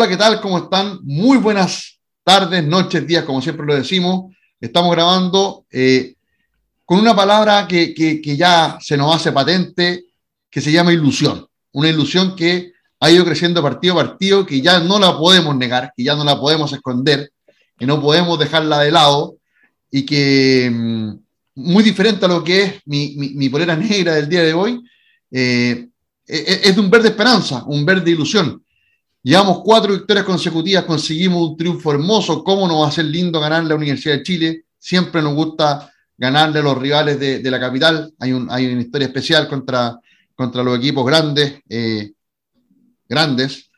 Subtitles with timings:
[0.00, 0.40] Hola, ¿qué tal?
[0.40, 1.00] ¿Cómo están?
[1.02, 4.32] Muy buenas tardes, noches, días, como siempre lo decimos.
[4.60, 6.14] Estamos grabando eh,
[6.84, 10.04] con una palabra que, que, ya se nos hace patente,
[10.48, 11.48] que se llama ilusión.
[11.72, 15.92] Una ilusión que ha ido creciendo partido a partido, que ya no la podemos negar,
[15.96, 17.32] que ya no la podemos esconder,
[17.76, 19.38] que no podemos dejarla de lado
[19.90, 21.12] y que, mm,
[21.56, 24.80] muy diferente a lo que es mi, mi, mi polera negra del día de hoy,
[25.32, 25.88] eh,
[26.24, 28.62] e, e, es de un verde esperanza, un verde ilusión.
[29.22, 32.44] Llevamos cuatro victorias consecutivas, conseguimos un triunfo hermoso.
[32.44, 34.64] ¿Cómo nos va a ser lindo ganar la Universidad de Chile?
[34.78, 38.12] Siempre nos gusta ganarle a los rivales de, la capital.
[38.18, 39.98] Hay, un, hay, una historia especial contra,
[40.34, 42.12] contra los equipos grandes, eh,
[43.08, 43.70] grandes,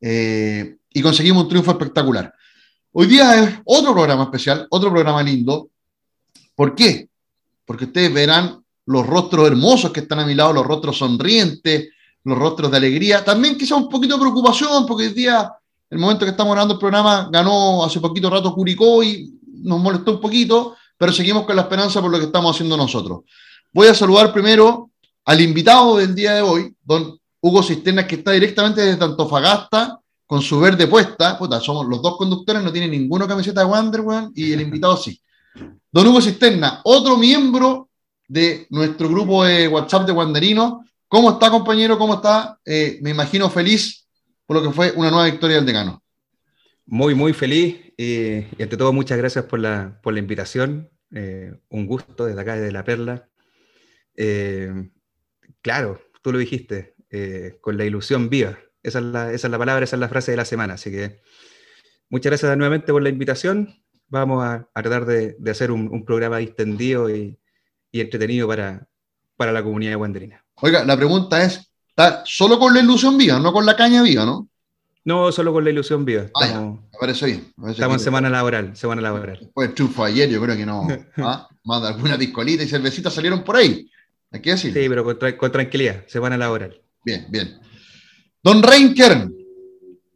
[0.00, 2.32] eh, y conseguimos un triunfo espectacular.
[2.92, 5.70] Hoy día es otro programa especial, otro programa lindo.
[6.54, 7.08] ¿Por qué?
[7.64, 11.88] Porque ustedes verán los rostros hermosos que están a mi lado, los rostros sonrientes,
[12.24, 13.24] los rostros de alegría.
[13.24, 15.52] También quizá un poquito de preocupación, porque el día,
[15.90, 20.12] el momento que estamos grabando el programa, ganó hace poquito rato Curicó y nos molestó
[20.12, 23.20] un poquito, pero seguimos con la esperanza por lo que estamos haciendo nosotros.
[23.72, 24.90] Voy a saludar primero
[25.24, 30.40] al invitado del día de hoy, don Hugo Cisternas, que está directamente desde Antofagasta, con
[30.40, 31.38] su verde puesta.
[31.38, 34.02] Puta, somos los dos conductores, no tienen ninguna camiseta de Wander,
[34.34, 35.20] y el invitado sí.
[35.92, 37.90] Don Hugo Cisterna, otro miembro
[38.26, 41.98] de nuestro grupo de WhatsApp de Wanderinos, ¿Cómo está, compañero?
[41.98, 42.58] ¿Cómo está?
[42.64, 44.08] Eh, me imagino feliz
[44.46, 46.02] por lo que fue una nueva victoria del decano.
[46.86, 50.90] Muy, muy feliz y, ante todo muchas gracias por la, por la invitación.
[51.12, 53.28] Eh, un gusto desde acá, desde La Perla.
[54.16, 54.90] Eh,
[55.62, 56.94] claro, tú lo dijiste,
[57.60, 58.58] con la ilusión viva.
[58.82, 60.74] Esa es, la, esa es, la, palabra, esa es la frase de la semana.
[60.74, 61.20] Así que
[62.10, 63.82] muchas gracias nuevamente por la invitación.
[64.08, 67.38] Vamos a, tratar de, de hacer un, programa distendido y,
[67.92, 68.88] y entretenido para,
[69.36, 70.43] para la comunidad de Wanderina.
[70.60, 74.24] Oiga, la pregunta es, ¿está solo con la ilusión viva, no con la caña viva,
[74.24, 74.48] no?
[75.04, 76.26] No, solo con la ilusión viva.
[76.34, 77.52] Ah, estamos, me parece bien.
[77.68, 79.50] estamos en semana laboral, semana laboral.
[79.52, 80.88] Pues triunfo ayer, yo creo que no.
[81.18, 81.46] ¿ah?
[81.64, 83.90] Más alguna discolita y cervecita salieron por ahí.
[84.32, 84.72] Hay que decir.
[84.72, 86.80] Sí, pero con, tranquilidad, semana laboral.
[87.04, 87.60] Bien, bien.
[88.42, 89.34] Don Reinkern,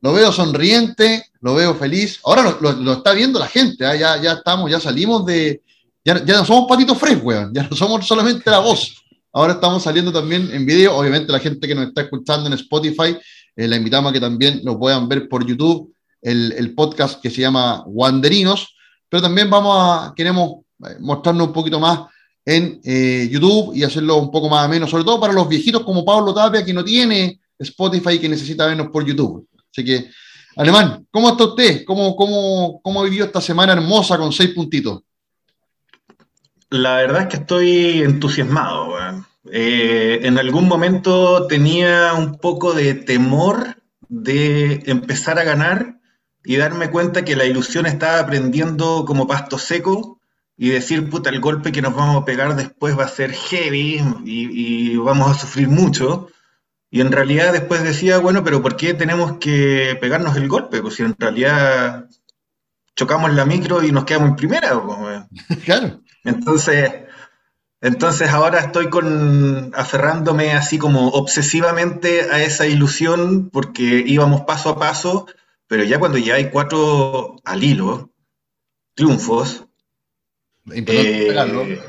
[0.00, 2.20] lo veo sonriente, lo veo feliz.
[2.24, 3.94] Ahora lo, está viendo la gente, ¿ah?
[3.94, 5.62] ya, ya estamos, ya salimos de.
[6.02, 7.52] Ya, ya no somos patitos frescos, weón.
[7.52, 9.04] Ya no somos solamente la voz.
[9.32, 10.96] Ahora estamos saliendo también en video.
[10.96, 13.16] Obviamente la gente que nos está escuchando en Spotify,
[13.56, 17.42] eh, la invitamos a que también lo puedan ver por YouTube, el, podcast que se
[17.42, 18.74] llama Wanderinos.
[19.08, 22.00] Pero también vamos a, queremos eh, mostrarnos un poquito más
[22.44, 26.04] en eh, YouTube y hacerlo un poco más ameno, sobre todo para los viejitos como
[26.04, 29.46] Pablo Tapia, que no tiene Spotify y que necesita vernos por YouTube.
[29.70, 30.10] Así que,
[30.56, 31.84] Alemán, ¿cómo está usted?
[31.84, 35.02] ¿Cómo, cómo, cómo vivió esta semana hermosa con seis puntitos?
[36.70, 38.94] La verdad es que estoy entusiasmado.
[39.50, 45.98] Eh, en algún momento tenía un poco de temor de empezar a ganar
[46.44, 50.20] y darme cuenta que la ilusión estaba aprendiendo como pasto seco
[50.56, 54.02] y decir, puta, el golpe que nos vamos a pegar después va a ser heavy
[54.24, 56.28] y, vamos a sufrir mucho.
[56.90, 60.82] Y en realidad después decía, bueno, pero ¿por qué tenemos que pegarnos el golpe?
[60.82, 62.08] Pues si en realidad
[62.96, 64.72] chocamos la micro y nos quedamos en primera.
[65.64, 66.00] Claro.
[66.24, 66.92] Entonces,
[67.80, 74.78] entonces ahora estoy con aferrándome así como obsesivamente a esa ilusión porque íbamos paso a
[74.78, 75.26] paso,
[75.66, 78.10] pero ya cuando ya hay cuatro al hilo,
[78.94, 79.66] triunfos,
[80.70, 81.80] eh,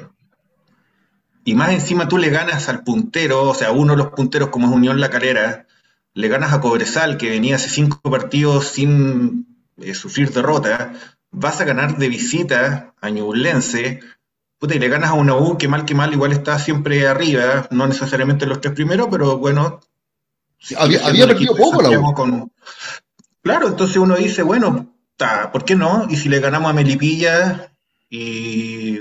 [1.43, 4.67] y más encima tú le ganas al puntero, o sea, uno de los punteros como
[4.67, 5.65] es Unión La Calera,
[6.13, 9.47] le ganas a Cobresal, que venía hace cinco partidos sin
[9.77, 10.93] eh, sufrir derrota,
[11.31, 14.01] vas a ganar de visita a Ñublense,
[14.59, 17.67] puta, y le ganas a una U que mal que mal igual está siempre arriba,
[17.71, 19.79] no necesariamente los tres primeros, pero bueno.
[20.77, 22.51] había, perdido poco la U.
[23.41, 24.93] Claro, entonces uno dice, bueno,
[25.51, 26.07] ¿por qué no?
[26.09, 27.73] Y si le ganamos a Melipilla
[28.09, 28.99] y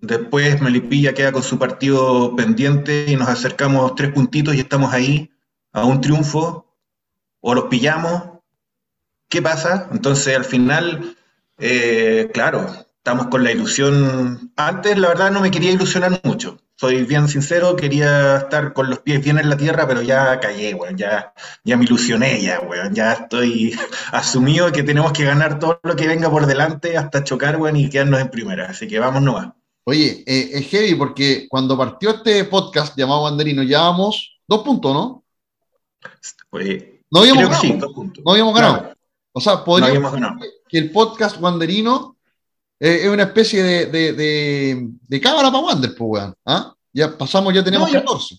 [0.00, 5.30] después Melipilla queda con su partido pendiente y nos acercamos tres puntitos y estamos ahí
[5.72, 6.66] a un triunfo,
[7.40, 8.40] o los pillamos,
[9.28, 9.88] ¿qué pasa?
[9.92, 11.16] Entonces al final,
[11.58, 14.52] eh, claro, estamos con la ilusión.
[14.56, 16.58] Antes, la verdad, no me quería ilusionar mucho.
[16.74, 20.74] Soy bien sincero, quería estar con los pies bien en la tierra, pero ya callé,
[20.74, 20.96] weón.
[20.96, 21.32] Ya,
[21.62, 22.96] ya me ilusioné, ya, weón.
[22.96, 23.78] Ya estoy
[24.10, 27.88] asumido que tenemos que ganar todo lo que venga por delante hasta chocar, weón, y
[27.88, 28.70] quedarnos en primera.
[28.70, 29.50] Así que vamos nomás.
[29.84, 35.24] Oye, eh, es heavy porque cuando partió este podcast llamado Banderino, llevábamos dos puntos, ¿no?
[37.12, 37.62] no habíamos ganado.
[38.24, 38.96] No habíamos ganado.
[39.30, 40.12] O sea, podríamos
[40.68, 41.38] que el podcast
[42.80, 46.34] Wanderino es una especie de, de, de, cámara para Wander, pues, weón.
[46.44, 46.74] ¿ah?
[46.92, 48.38] Ya pasamos, ya tenemos 14.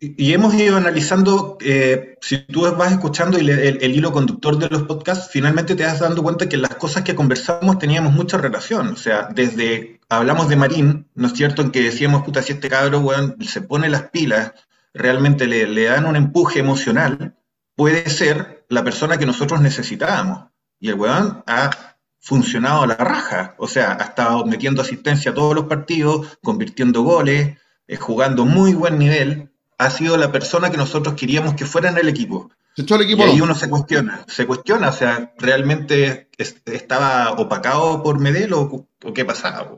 [0.00, 4.84] y hemos ido analizando, eh, si tú vas escuchando el, el, hilo conductor de los
[4.84, 8.88] podcasts, finalmente te das dando cuenta que las cosas que conversamos teníamos mucha relación.
[8.88, 11.62] O sea, desde hablamos de Marín, ¿no es cierto?
[11.62, 14.52] En que decíamos, puta, si este cabro, weón, se pone las pilas,
[14.94, 17.36] realmente le, le dan un empuje emocional,
[17.74, 20.50] puede ser la persona que nosotros necesitábamos.
[20.80, 23.54] Y el weón ha funcionado a la raja.
[23.58, 27.56] O sea, ha estado metiendo asistencia a todos los partidos, convirtiendo goles,
[27.86, 31.98] eh, jugando muy buen nivel ha sido la persona que nosotros queríamos que fuera en
[31.98, 32.50] el equipo.
[32.74, 33.24] ¿Se echó el equipo?
[33.26, 38.86] Y ahí uno se cuestiona, se cuestiona, o sea, ¿realmente estaba opacado por Medel o,
[39.14, 39.72] qué pasaba?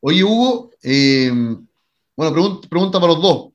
[0.00, 1.30] Oye, Hugo, eh,
[2.16, 3.51] bueno, pregunta, para los dos.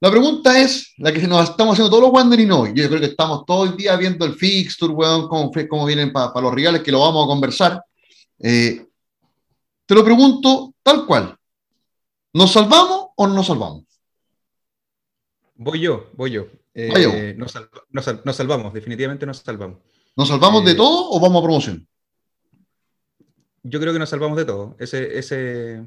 [0.00, 2.68] La pregunta es la que nos estamos haciendo todos los wanderinos.
[2.74, 6.40] Yo creo que estamos todo el día viendo el fixture, weón, cómo, cómo vienen para
[6.40, 7.84] los rivales, que lo vamos a conversar.
[8.38, 8.86] Eh,
[9.84, 11.36] te lo pregunto tal cual.
[12.32, 13.84] ¿Nos salvamos o no nos salvamos?
[15.56, 16.46] Voy yo, voy yo.
[16.72, 17.52] Eh, nos,
[18.36, 19.80] salvamos, definitivamente nos salvamos.
[20.16, 21.86] ¿Nos salvamos de eh, todo o vamos a promoción?
[23.62, 24.76] Yo creo que nos salvamos de todo.
[24.78, 25.84] Ese, ese...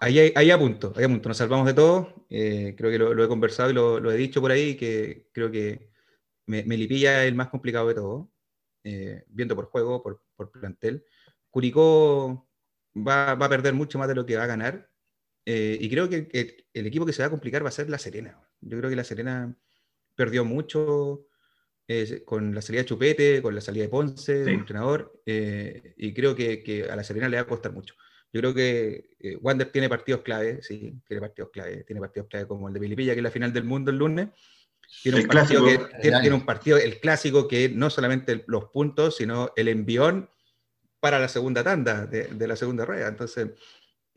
[0.00, 1.28] Ahí, ahí apunto, ahí apunto.
[1.28, 2.26] Nos salvamos de todo.
[2.30, 5.90] Eh, creo que lo, he conversado y lo, he dicho por ahí, que creo que
[6.46, 8.30] me, Melipilla es el más complicado de todo,
[9.28, 11.04] viendo por juego, por, por plantel.
[11.50, 12.48] Curicó
[12.94, 14.90] va, va, a perder mucho más de lo que va a ganar.
[15.44, 17.98] y creo que, que, el equipo que se va a complicar va a ser La
[17.98, 18.40] Serena.
[18.60, 19.56] Yo creo que la Serena
[20.14, 21.28] perdió mucho
[21.90, 26.12] eh, con la salida de Chupete, con la salida de Ponce, del entrenador, eh, y
[26.12, 27.94] creo que, a la Serena le va a costar mucho.
[28.32, 32.46] Yo creo que eh, Wander tiene partidos clave, sí, tiene partidos clave, tiene partidos clave
[32.46, 34.28] como el de Pilipilla, que es la final del mundo el lunes.
[35.02, 39.50] Tiene un, partido que, tiene, un partido, el clásico, que no solamente los puntos, sino
[39.56, 40.30] el envión
[41.00, 43.08] para la segunda tanda de, de la segunda rueda.
[43.08, 43.50] Entonces,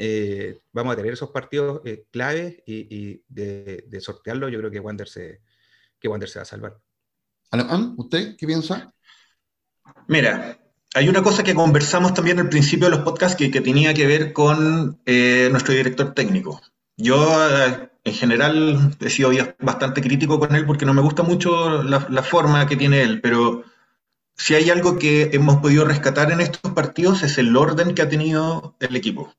[0.03, 5.07] eh, vamos a tener esos partidos eh, claves y, de, sortearlo, yo creo que Wander
[5.07, 5.41] se,
[5.99, 6.81] que Wander se va a salvar.
[7.51, 8.91] Alemán, ¿usted qué piensa?
[10.07, 10.57] Mira,
[10.93, 14.33] hay una cosa que conversamos también al principio de los podcasts que, tenía que ver
[14.33, 16.61] con eh, nuestro director técnico.
[16.97, 17.37] Yo,
[18.03, 22.23] en general, he sido bastante crítico con él porque no me gusta mucho la, la
[22.23, 23.63] forma que tiene él, pero
[24.35, 28.09] si hay algo que hemos podido rescatar en estos partidos es el orden que ha
[28.09, 29.33] tenido el equipo.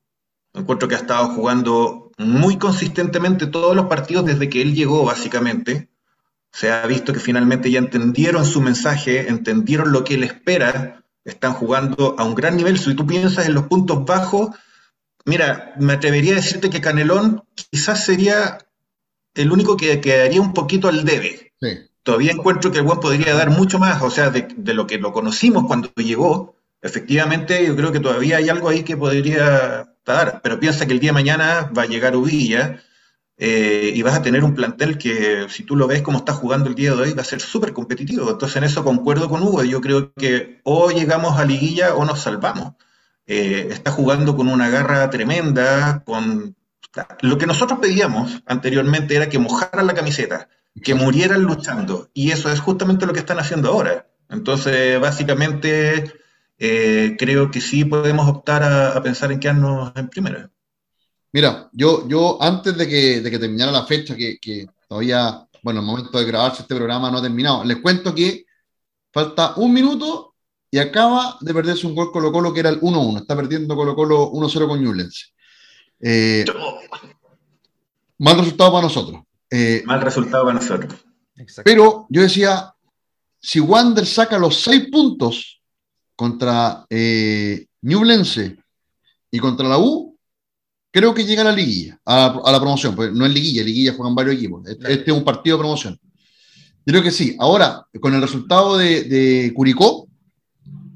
[0.54, 5.88] Encuentro que ha estado jugando muy consistentemente todos los partidos desde que él llegó, básicamente.
[6.50, 11.54] Se ha visto que finalmente ya entendieron su mensaje, entendieron lo que él espera, están
[11.54, 12.78] jugando a un gran nivel.
[12.78, 14.50] Si tú piensas en los puntos bajos,
[15.24, 18.58] mira, me atrevería a decirte que Canelón quizás sería
[19.34, 21.52] el único que quedaría un poquito al debe.
[22.02, 24.98] Todavía encuentro que el buen podría dar mucho más, o sea, de, de, lo que
[24.98, 26.56] lo conocimos cuando llegó.
[26.80, 29.92] Efectivamente, yo creo que todavía hay algo ahí que podría
[30.42, 32.82] pero piensa que el día de mañana va a llegar Uvilla
[33.44, 36.68] eh, y vas a tener un plantel que, si tú lo ves como está jugando
[36.68, 38.30] el día de hoy, va a ser súper competitivo.
[38.30, 39.64] Entonces, en eso concuerdo con Hugo.
[39.64, 42.74] Yo creo que o llegamos a liguilla o nos salvamos.
[43.26, 46.54] Eh, está jugando con una garra tremenda, con
[47.22, 50.48] lo que nosotros pedíamos anteriormente era que mojaran la camiseta,
[50.80, 54.06] que murieran luchando, y eso es justamente lo que están haciendo ahora.
[54.28, 56.12] Entonces, básicamente,
[56.60, 60.50] eh, creo que sí podemos optar a, pensar en quedarnos en primera.
[61.32, 65.80] Mira, yo, yo antes de que, de que terminara la fecha, que, que, todavía, bueno,
[65.80, 68.44] el momento de grabarse este programa no ha terminado, les cuento que
[69.12, 70.34] falta un minuto
[70.70, 73.20] y acaba de perderse un gol Colo Colo que era el 1-1.
[73.20, 75.32] Está perdiendo Colo Colo 1-0 con Newlands.
[76.00, 76.44] Eh,
[78.18, 79.22] mal resultado para nosotros.
[79.50, 80.94] Eh, mal resultado para nosotros.
[81.64, 82.74] Pero yo decía,
[83.38, 85.60] si Wander saca los seis puntos
[86.16, 88.56] contra eh, Ñublense
[89.30, 90.11] y contra la U,
[90.92, 94.14] creo que llega a la liguilla, a, la promoción, pues no es liguilla, liguilla juegan
[94.14, 95.98] varios equipos, este, este es un partido de promoción.
[96.84, 97.34] creo que sí.
[97.40, 100.06] Ahora, con el resultado de, Curicó,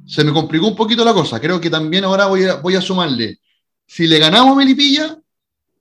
[0.07, 1.41] se me complicó un poquito la cosa.
[1.41, 3.41] Creo que también ahora voy a, voy a sumarle,
[3.87, 5.19] si le ganamos a Melipilla,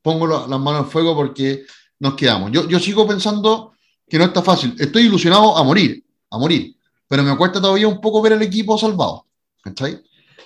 [0.01, 1.65] pongo las manos al fuego porque
[1.99, 2.51] nos quedamos.
[2.51, 3.73] Yo, yo sigo pensando
[4.07, 4.75] que no está fácil.
[4.79, 6.75] Estoy ilusionado a morir, a morir,
[7.07, 9.25] pero me cuesta todavía un poco ver el equipo salvado.
[9.65, 10.01] ¿cachai?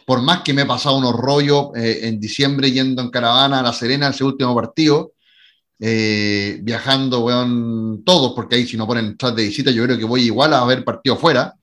[0.09, 3.61] Por más que me he pasado unos rollos eh, en diciembre yendo en caravana a
[3.61, 5.13] La Serena, ese último partido,
[5.79, 10.05] eh, viajando, weón, todos, porque ahí si no ponen chat de visita, yo creo que
[10.05, 11.53] voy igual a ver partido fuera.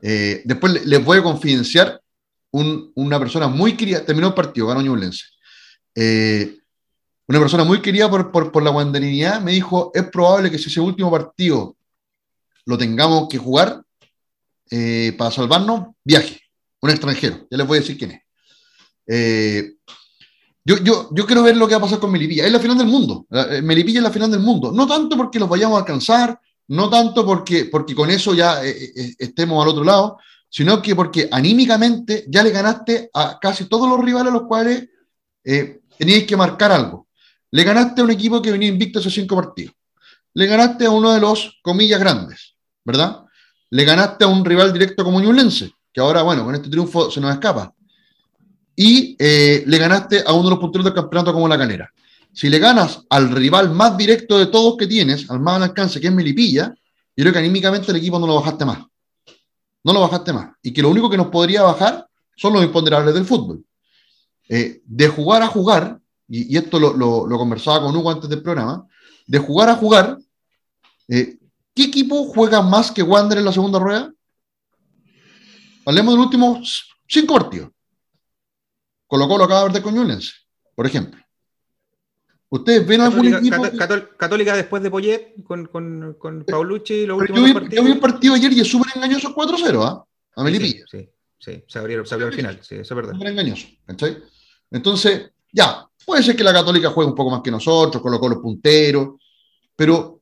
[0.00, 2.00] Eh, después les voy a confidenciar
[2.52, 5.26] una persona muy querida, terminó el partido, ganó Ñublense.
[7.26, 10.80] una persona muy querida por, por, la guanderinidad me dijo, es probable que si ese
[10.80, 11.76] último partido
[12.64, 13.82] lo tengamos que jugar
[15.18, 16.43] para salvarnos, viaje
[16.84, 18.20] un extranjero, ya les voy a decir quién es.
[19.06, 19.74] Eh,
[20.64, 22.46] yo, yo, yo quiero ver lo que va a pasar con Melipilla.
[22.46, 23.26] Es la final del mundo.
[23.30, 24.72] Eh, Melipilla es la final del mundo.
[24.72, 26.38] No tanto porque los vayamos a alcanzar,
[26.68, 31.28] no tanto porque, porque con eso ya eh, estemos al otro lado, sino que porque
[31.30, 34.88] anímicamente ya le ganaste a casi todos los rivales a los cuales
[35.44, 37.08] eh, teníais que marcar algo.
[37.50, 39.74] Le ganaste a un equipo que venía invicto hace cinco partidos.
[40.32, 43.24] Le ganaste a uno de los comillas grandes, ¿verdad?
[43.70, 47.20] Le ganaste a un rival directo como Ñublense, que ahora, bueno, con este triunfo se
[47.20, 47.72] nos escapa.
[48.74, 51.88] Y eh, le ganaste a uno de los punteros del campeonato como la Calera.
[52.32, 56.00] Si le ganas al rival más directo de todos que tienes, al más al alcance,
[56.00, 56.74] que es Melipilla,
[57.16, 58.78] yo creo que anímicamente el equipo no lo bajaste más.
[59.84, 60.56] No lo bajaste más.
[60.60, 63.64] Y que lo único que nos podría bajar son los imponderables del fútbol.
[64.48, 68.84] Eh, de jugar a jugar, y, esto lo, conversaba con Hugo antes del programa,
[69.28, 70.18] de jugar a jugar,
[71.06, 71.38] eh,
[71.72, 74.13] ¿qué equipo juega más que Wander en la segunda rueda?
[75.86, 77.70] Hablemos de los últimos cinco partidos.
[79.06, 80.20] Colo Colo acaba de perder con
[80.74, 81.24] por ejemplo.
[82.48, 83.62] ¿Ustedes ven algún equipo?
[84.16, 87.74] Católica después de Poyet con, con, con Paulucci los últimos yo vi, partidos.
[87.74, 90.04] Yo vi el partido ayer y es súper engañoso 4-0, ¿ah?
[90.36, 90.84] A Melipilla.
[90.88, 93.12] Sí, sí, se abrió, se abrió al final, sí, eso es verdad.
[93.12, 94.18] Súper engañoso, ¿cachai?
[94.70, 98.38] Entonces, ya, puede ser que la Católica juegue un poco más que nosotros, colocó los
[98.38, 99.20] punteros,
[99.74, 100.20] pero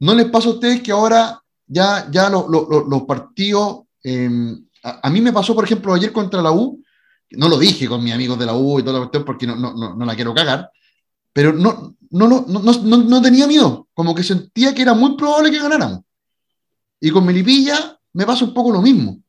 [0.00, 5.32] ¿no les pasa a ustedes que ahora ya, ya los partidos, em, a, mí me
[5.32, 6.82] pasó, por ejemplo, ayer contra la U,
[7.30, 9.56] no lo dije con mis amigos de la U y toda la cuestión porque no,
[9.56, 10.70] no, no, la quiero cagar,
[11.32, 15.50] pero no, no, no, no, no tenía miedo, como que sentía que era muy probable
[15.50, 16.00] que ganáramos.
[17.00, 19.24] Y con Melipilla me pasa un poco lo mismo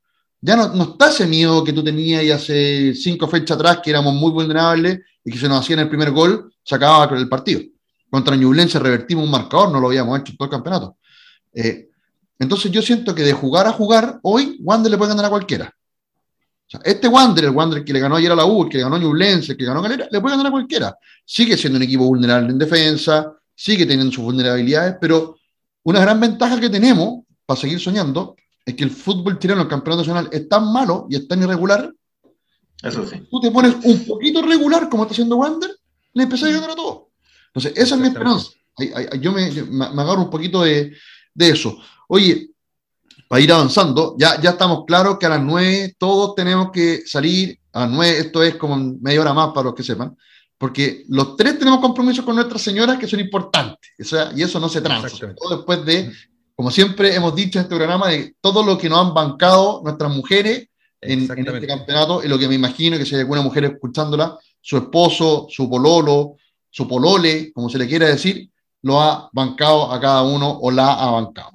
[0.45, 4.13] ya no, está ese miedo que tú tenías y hace cinco fechas atrás, que éramos
[4.13, 7.61] muy vulnerables y que se nos hacía en el primer gol, se acababa el partido.
[8.11, 10.97] Contra Ñublense revertimos un marcador, no lo habíamos hecho todo el campeonato.
[11.51, 11.89] Eh,
[12.39, 15.73] entonces yo siento que de jugar a jugar, hoy Wander le puede ganar a cualquiera.
[16.83, 18.95] este Wander, el Wander que le ganó ayer a la U, el que le ganó
[18.95, 20.97] a Ñublense, que ganó a Galera, le puede ganar a cualquiera.
[21.25, 25.37] Sigue siendo un equipo vulnerable en defensa, sigue teniendo sus vulnerabilidades, pero
[25.83, 30.01] una gran ventaja que tenemos para seguir soñando es que el fútbol chileno, el campeonato
[30.01, 31.93] nacional, es tan malo y es tan irregular.
[32.81, 33.21] Eso sí.
[33.29, 35.71] Tú te pones un poquito regular, como está haciendo Wander,
[36.13, 37.09] le empezás a ganar a todo.
[37.47, 38.49] Entonces, esa es mi esperanza.
[39.21, 39.45] Yo me,
[40.01, 40.93] agarro un poquito de,
[41.37, 41.77] eso.
[42.07, 42.49] Oye,
[43.27, 47.59] para ir avanzando, ya, ya estamos claros que a las nueve todos tenemos que salir.
[47.73, 50.15] A las nueve, esto es como media hora más para los que sepan,
[50.57, 53.91] porque los tres tenemos compromisos con nuestras señoras que son importantes.
[53.99, 55.09] O sea, y eso no se transa.
[55.35, 56.11] Todo después de
[56.55, 60.13] como siempre hemos dicho en este programa, de todo lo que nos han bancado nuestras
[60.15, 60.69] mujeres
[61.01, 64.77] en, este campeonato, y lo que me imagino que si hay alguna mujer escuchándola, su
[64.77, 66.37] esposo, su pololo,
[66.69, 68.49] su polole, como se le quiera decir,
[68.83, 71.54] lo ha bancado a cada uno o la ha bancado.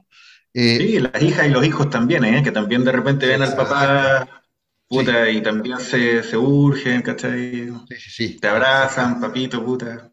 [0.53, 2.43] Eh, sí, las hijas y los hijos también, ¿eh?
[2.43, 4.43] que también de repente ven al papá
[4.89, 7.69] puta y también se, se urgen, ¿cachai?
[7.89, 8.39] Sí, sí, sí.
[8.41, 10.11] Te abrazan, papito, puta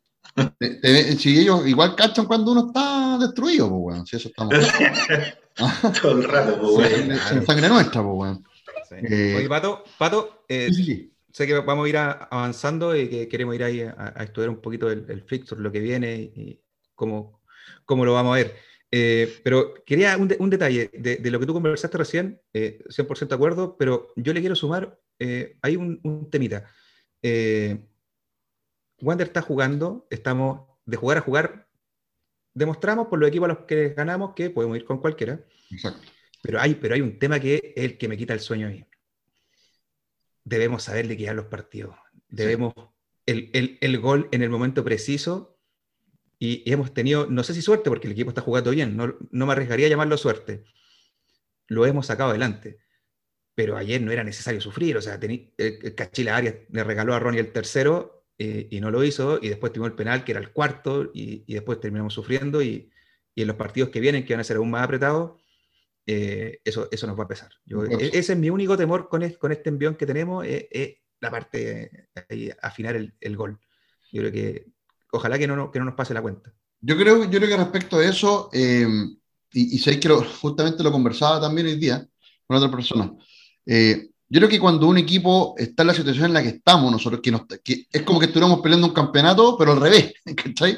[1.18, 4.06] si ellos igual cachan cuando uno está destruido, pues, weón.
[4.06, 4.54] Si eso estamos.
[6.02, 7.46] Todo el rato, pues, weón.
[7.46, 8.44] sangre nuestra, pues, weón.
[8.92, 10.70] Eh, Oye, Pato, Pato eh,
[11.32, 14.90] sé que vamos a ir avanzando y que queremos ir ahí a, estudiar un poquito
[14.90, 16.62] el, el, fixture, lo que viene y
[16.96, 17.42] cómo,
[17.86, 18.56] cómo lo vamos a ver.
[18.92, 23.36] Eh, pero quería un, un detalle de, de, lo que tú conversaste recién, 100% de
[23.36, 25.00] acuerdo, pero yo le quiero sumar,
[25.62, 26.70] hay un, un temita.
[29.02, 31.68] Wander está jugando, estamos de jugar a jugar,
[32.54, 35.40] demostramos por los equipos a los que ganamos que podemos ir con cualquiera.
[35.70, 36.08] Exacto.
[36.42, 38.70] Pero hay, pero hay un tema que es el que me quita el sueño a
[38.70, 38.86] mí.
[40.44, 41.96] Debemos saber liquidar los partidos.
[42.30, 42.74] Debemos
[43.26, 45.57] el, gol en el momento preciso.
[46.40, 49.52] Y, hemos tenido, no sé si suerte, porque el equipo está jugando bien, no, me
[49.52, 50.64] arriesgaría a llamarlo suerte.
[51.68, 52.80] Lo hemos sacado adelante.
[53.56, 54.98] Pero ayer no era necesario sufrir.
[54.98, 59.04] O sea, el Cachila Arias le regaló a Ronnie el tercero eh, y no lo
[59.04, 62.62] hizo, y después tuvimos el penal, que era el cuarto, y, y después terminamos sufriendo,
[62.62, 62.92] y,
[63.34, 65.42] y, en los partidos que vienen, que van a ser aún más apretados,
[66.06, 67.52] eh, eso, eso nos va a pesar.
[67.66, 71.32] Yo, e, ese es mi único temor con, con este envión que tenemos, es, la
[71.32, 73.60] parte, de afinar el, el, gol.
[74.12, 74.68] Yo creo que
[75.18, 76.54] ojalá que no, que no nos pase la cuenta.
[76.80, 78.88] Yo creo, yo creo que respecto a eso, eh,
[79.52, 82.08] y, y sé que justamente lo conversaba también hoy día
[82.46, 83.12] con otra persona,
[83.66, 86.92] eh, yo creo que cuando un equipo está en la situación en la que estamos
[86.92, 90.78] nosotros, que, nos, que es como que estuviéramos peleando un campeonato, pero al revés, ¿cachai?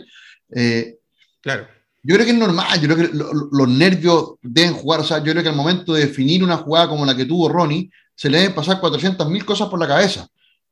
[0.56, 0.98] Eh,
[1.42, 1.68] claro.
[2.02, 5.32] Yo creo que es normal, yo creo que los nervios deben jugar, o sea, yo
[5.32, 8.38] creo que al momento de definir una jugada como la que tuvo Ronnie, se le
[8.38, 10.28] deben pasar 400.000 cosas por la cabeza.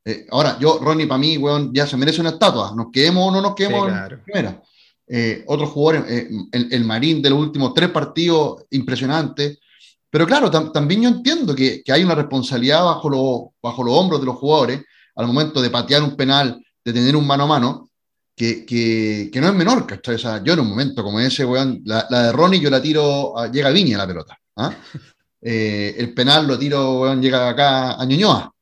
[0.08, 3.30] Eh, ahora, yo, Ronnie, para mí, weón, ya se merece una estatua, nos quedemos o
[3.30, 4.62] no nos quedemos en primera.
[5.06, 6.10] Eh, otros jugadores,
[6.50, 9.58] el, el, Marín de los últimos tres partidos, impresionante.
[10.08, 14.20] Pero claro, también yo entiendo que, que, hay una responsabilidad bajo, lo, bajo los hombros
[14.20, 14.82] de los jugadores
[15.14, 17.90] al momento de patear un penal, de tener un mano a mano
[18.34, 20.14] que, que, que no es menor, ¿cachai?
[20.14, 22.80] O sea, yo en un momento como ese, weón, la, la de Ronnie yo la
[22.80, 24.38] tiro, a, llega a Viña la pelota.
[24.56, 24.74] ¿ah?
[25.40, 28.52] Eh, el penal lo tiro, weón, llega acá a Ñuñoa.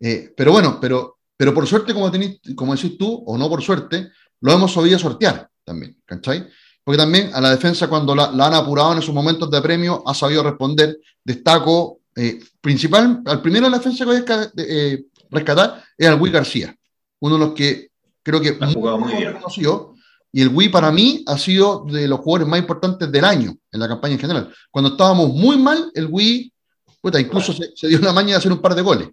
[0.00, 3.62] Eh, pero bueno, pero, pero por suerte, como, tenés, como decís tú, o no por
[3.62, 6.48] suerte, lo hemos sabido sortear también, ¿cachai?
[6.82, 10.02] Porque también a la defensa, cuando la, la han apurado en esos momentos de premio,
[10.06, 10.98] ha sabido responder.
[11.22, 16.20] Destaco, eh, principal, al primero de la defensa que voy a eh, rescatar es al
[16.20, 16.74] Wii García,
[17.20, 17.90] uno de los que
[18.22, 19.34] creo que ha jugado muy bien.
[19.34, 19.94] Conocido,
[20.32, 23.80] y el Wii para mí ha sido de los jugadores más importantes del año en
[23.80, 24.54] la campaña en general.
[24.70, 26.52] Cuando estábamos muy mal, el Wii,
[27.00, 29.08] puta, incluso se, se, dio la maña de hacer un par de goles,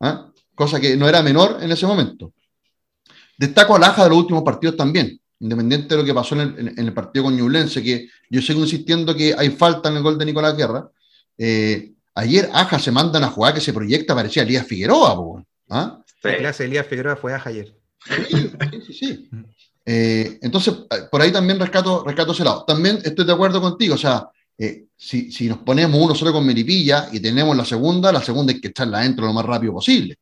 [0.00, 0.30] ¿ah?
[0.54, 2.32] cosa que no era menor en ese momento.
[3.36, 6.68] Destaco a Laja de los últimos partidos también, independiente de lo que pasó en el,
[6.68, 10.16] en el partido con Ñublense, que yo sigo insistiendo que hay falta en el gol
[10.18, 10.88] de Nicolás Guerra.
[11.36, 15.14] Eh, ayer Aja se manda una jugada que se proyecta, parecía Elías Figueroa.
[15.16, 16.00] Po, ¿ah?
[16.22, 17.74] La clase de Elías Figueroa fue Aja ayer.
[18.28, 18.50] Sí,
[18.86, 19.30] sí, sí.
[19.86, 20.74] Eh, entonces,
[21.10, 22.64] por ahí también rescato, rescato ese lado.
[22.64, 26.46] También estoy de acuerdo contigo, o sea, eh, si, si, nos ponemos uno solo con
[26.46, 30.16] Melipilla y tenemos la segunda, la segunda hay que echarla adentro lo más rápido posible.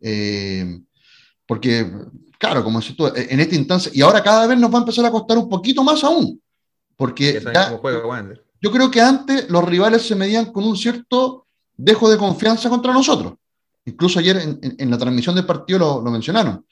[0.00, 0.80] Eh,
[1.46, 1.90] porque,
[2.38, 5.04] claro, como decís tú, en esta instancia, y ahora cada vez nos va a empezar
[5.06, 6.40] a costar un poquito más aún.
[6.96, 7.80] Porque ya,
[8.60, 12.92] yo creo que antes los rivales se medían con un cierto dejo de confianza contra
[12.92, 13.34] nosotros.
[13.84, 16.64] Incluso ayer en, en, en la transmisión del partido lo, lo mencionaron.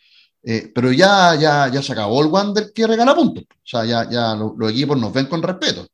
[0.42, 3.44] Eh, pero ya, ya, ya se acabó el Wander que regala puntos.
[3.44, 5.86] O sea, ya, ya lo, los equipos nos ven con respeto.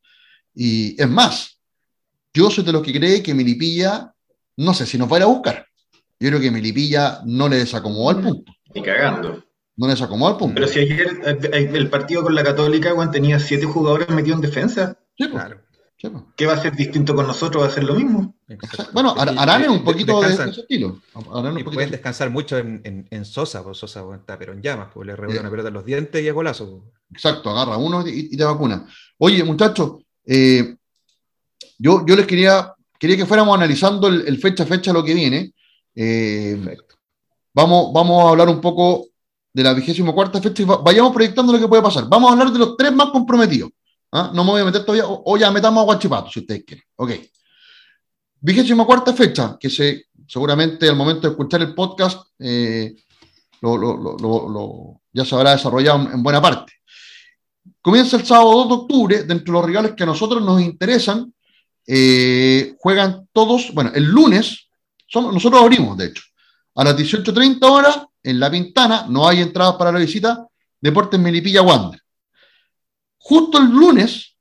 [0.56, 1.60] Y es más,
[2.32, 4.12] yo soy de los que cree que Milipilla,
[4.56, 5.66] no sé si nos va a ir a buscar.
[6.18, 8.52] Yo creo que Milipilla no le desacomodó al punto.
[8.74, 9.44] Ni cagando.
[9.76, 10.54] No le desacomodó al punto.
[10.54, 14.40] Pero si ayer eh, el partido con la Católica, Juan, tenía siete jugadores metidos en
[14.40, 14.98] defensa.
[15.18, 15.60] Sí, claro.
[15.98, 16.24] Sí, pues.
[16.36, 17.62] ¿Qué va a ser distinto con nosotros?
[17.62, 18.34] ¿Va a ser lo mismo?
[18.48, 18.92] Exacto.
[18.94, 21.02] Bueno, harán un poquito de, ese estilo.
[21.12, 21.70] Poquito.
[21.70, 25.16] pueden descansar mucho en, en, en Sosa, pues Sosa está pero en llamas, pues le
[25.16, 26.70] rebota una pelota en los dientes y es golazo.
[26.70, 26.82] Pues.
[27.12, 28.86] Exacto, agarra uno y, y te vacuna.
[29.18, 30.76] Oye, muchachos, eh,
[31.78, 35.52] yo, yo les quería, quería que fuéramos analizando el, fecha a fecha lo que viene.
[35.94, 36.76] Eh,
[37.54, 39.06] vamos, vamos a hablar un poco
[39.52, 42.06] de la vigésima cuarta fecha y vayamos proyectando lo que puede pasar.
[42.08, 43.70] Vamos a hablar de los tres más comprometidos.
[44.12, 44.30] ¿Ah?
[44.34, 46.84] No me voy a meter todavía, o, ya metamos a Guachipato, si ustedes quieren.
[46.96, 47.12] Ok.
[48.40, 52.94] Vigésima cuarta fecha, que se, seguramente al momento de escuchar el podcast eh,
[53.60, 56.74] lo, lo, lo, ya se habrá desarrollado en buena parte.
[57.86, 61.32] Comienza el sábado 2 de octubre, dentro de los rivales que a nosotros nos interesan,
[61.86, 64.66] eh, juegan todos, bueno, el lunes,
[65.14, 66.24] nosotros abrimos, de hecho,
[66.74, 70.48] a las 18.30 horas, en La Pintana, no hay entradas para la visita,
[70.80, 72.00] Deportes Melipilla Wander
[73.28, 74.36] justo el lunes,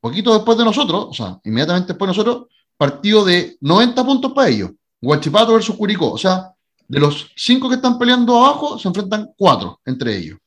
[0.00, 4.50] poquito después de nosotros, o sea, inmediatamente después de nosotros, partido de 90 puntos para
[4.50, 4.70] ellos.
[5.00, 6.12] Guachipato versus Curicó.
[6.12, 6.52] O sea,
[6.86, 10.38] de los cinco que están peleando abajo, se enfrentan cuatro entre ellos.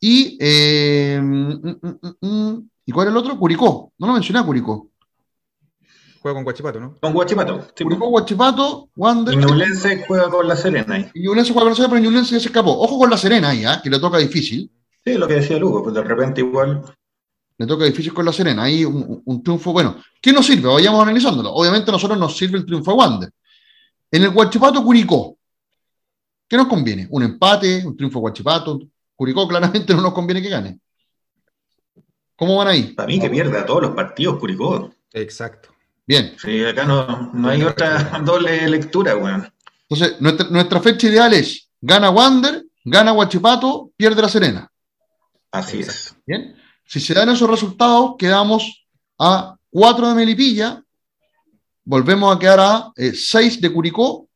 [0.00, 3.38] Y, eh, mm, mm, mm, ¿y cuál es el otro?
[3.38, 3.92] Curicó.
[3.98, 4.88] No lo mencioné Curicó.
[6.22, 6.96] Juega con Guachipato, ¿no?
[7.00, 7.68] Con Guachipato.
[7.74, 7.84] Sí.
[7.84, 9.34] Curicó, Guachipato, Wander.
[9.34, 11.10] Y Ñublense juega con la Serena ahí.
[11.14, 12.78] Y Ñublense juega con la Serena, pero Ñublense ya se escapó.
[12.78, 13.80] Ojo con la Serena ahí, ¿eh?
[13.82, 14.70] que le toca difícil.
[15.04, 16.82] Sí, lo que decía Lugo, pues de repente igual.
[17.56, 18.64] Le toca difícil con la Serena.
[18.64, 20.68] Ahí un, un, triunfo, bueno, ¿qué nos sirve?
[20.68, 21.52] Vayamos analizándolo.
[21.52, 23.30] Obviamente a nosotros nos sirve el triunfo a Wander.
[24.10, 25.36] En el Guachipato, Curicó.
[26.48, 27.06] ¿Qué nos conviene?
[27.10, 28.80] Un empate, un triunfo a Guachipato.
[29.20, 30.80] Curicó claramente no nos conviene que gane.
[32.36, 32.94] ¿Cómo van ahí?
[32.94, 34.94] Para mí que pierda todos los partidos, Curicó.
[35.12, 35.68] Exacto.
[36.06, 36.34] Bien.
[36.38, 39.40] Sí, acá no, no hay otra doble lectura, weón.
[39.40, 39.52] Bueno.
[39.90, 44.72] Entonces, nuestra, nuestra fecha ideal es gana Wander, gana Guachipato, pierde la Serena.
[45.50, 46.16] Así es.
[46.24, 46.56] Bien.
[46.86, 48.86] Si se dan esos resultados, quedamos
[49.18, 50.82] a 4 de Melipilla,
[51.84, 54.29] volvemos a quedar a 6 eh, de Curicó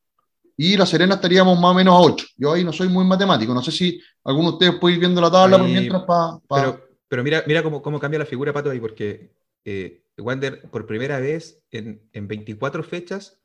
[0.56, 2.26] y la Serena estaríamos más o menos a 8.
[2.36, 5.20] Yo ahí no soy muy matemático, no sé si alguno de ustedes puede ir viendo
[5.20, 6.38] la tabla por mientras para...
[6.46, 6.56] Pa...
[6.56, 9.30] Pero, pero, mira, mira cómo, cómo, cambia la figura, Pato, ahí, porque
[9.64, 13.38] eh, Wander por primera vez en, en 24 fechas,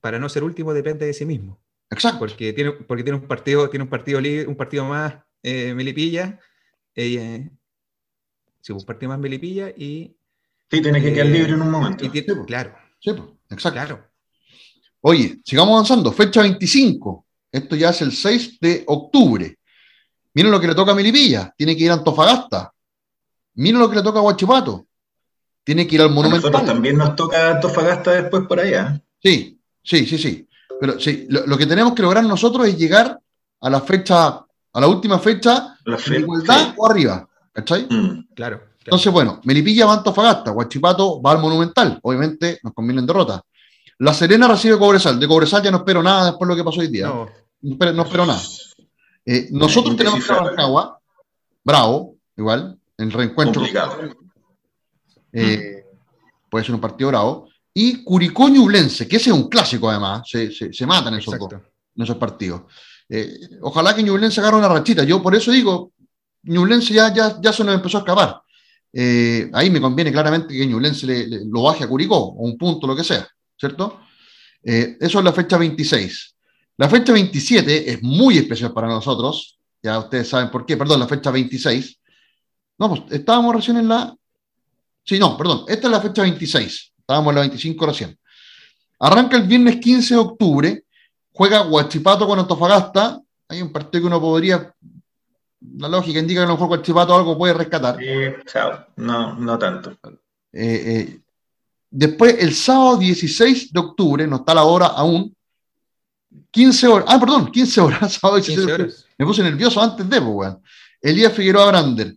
[0.00, 1.60] para no ser último, depende de sí mismo.
[1.90, 2.18] Exacto.
[2.18, 6.40] Porque tiene, porque tiene un partido, tiene un partido libre, un partido más eh, Melipilla,
[6.94, 7.50] eh,
[8.60, 10.16] sí, un partido más Melipilla y.
[10.70, 12.04] Sí, tiene que quedar eh, libre en un momento.
[12.04, 12.74] Y tiene, claro.
[12.98, 13.10] Sí,
[13.50, 13.72] exacto.
[13.72, 14.11] Claro.
[15.02, 16.12] Oye, sigamos avanzando.
[16.12, 17.26] Fecha 25.
[17.50, 19.58] Esto ya es el 6 de octubre.
[20.34, 21.52] Miren lo que le toca a Melipilla.
[21.56, 22.72] Tiene que ir a Antofagasta.
[23.54, 24.86] Miren lo que le toca a Huachipato.
[25.64, 26.48] Tiene que ir al Monumental.
[26.48, 29.00] A nosotros también nos toca Antofagasta después por allá.
[29.22, 30.48] Sí, sí, sí, sí.
[30.80, 33.20] Pero sí, lo, lo que tenemos que lograr nosotros es llegar
[33.60, 34.28] a la fecha,
[34.72, 36.74] a la última fecha, La fe- en igualdad sí.
[36.76, 37.28] o arriba.
[37.52, 37.82] ¿Cachai?
[37.84, 38.28] Mm.
[38.34, 38.58] Claro.
[38.58, 38.60] claro.
[38.84, 41.98] Entonces, bueno, Melipilla va a Antofagasta, Huachipato va al Monumental.
[42.02, 43.42] Obviamente nos conviene en derrota.
[44.02, 45.20] La Serena recibe Cobresal.
[45.20, 47.06] De Cobresal ya no espero nada después de lo que pasó hoy día.
[47.06, 47.28] No,
[47.60, 48.42] No espero, no espero nada.
[49.24, 50.98] Eh, nosotros tenemos que Rancagua,
[51.62, 53.62] bravo, igual, en el reencuentro.
[55.32, 55.84] Eh,
[56.50, 57.48] puede ser un partido bravo.
[57.72, 62.02] Y Curicó Ñublense, que ese es un clásico además, se, se, matan esos dos, en
[62.02, 62.62] esos partidos.
[63.08, 65.04] Eh, ojalá que Ñublense agarre una rachita.
[65.04, 65.92] Yo por eso digo,
[66.42, 68.42] Ñublense ya, ya, ya se nos empezó a escapar.
[69.52, 72.96] Ahí me conviene claramente que Ñublense le, lo baje a Curicó, o un punto, lo
[72.96, 73.28] que sea,
[73.62, 74.00] ¿cierto?
[74.62, 76.36] eso es la fecha 26.
[76.76, 81.08] La fecha 27 es muy especial para nosotros, ya ustedes saben por qué, perdón, la
[81.08, 81.98] fecha 26.
[82.78, 84.16] No, pues estábamos recién en la
[85.04, 85.64] Sí, no, perdón.
[85.68, 86.92] Esta es la fecha 26.
[86.98, 88.18] Estábamos en la 25 recién.
[89.00, 90.84] Arranca el viernes 15 de octubre.
[91.32, 93.20] Juega Huachipato con Antofagasta.
[93.48, 94.72] Hay un partido que uno podría.
[95.78, 97.98] La lógica indica que a lo mejor Huachipato algo puede rescatar.
[97.98, 98.06] Sí,
[98.46, 98.86] chao.
[98.96, 99.90] No, no tanto.
[100.52, 101.20] Eh, eh,
[101.92, 105.34] después, el sábado 16 de octubre, no está la hora aún.
[106.50, 107.06] 15 horas.
[107.08, 108.12] Ah, perdón, 15 horas.
[108.20, 109.06] Sábado 16 horas.
[109.16, 110.62] Me puse nervioso antes de, pues, weón.
[111.00, 112.16] Elías Figueroa Brander.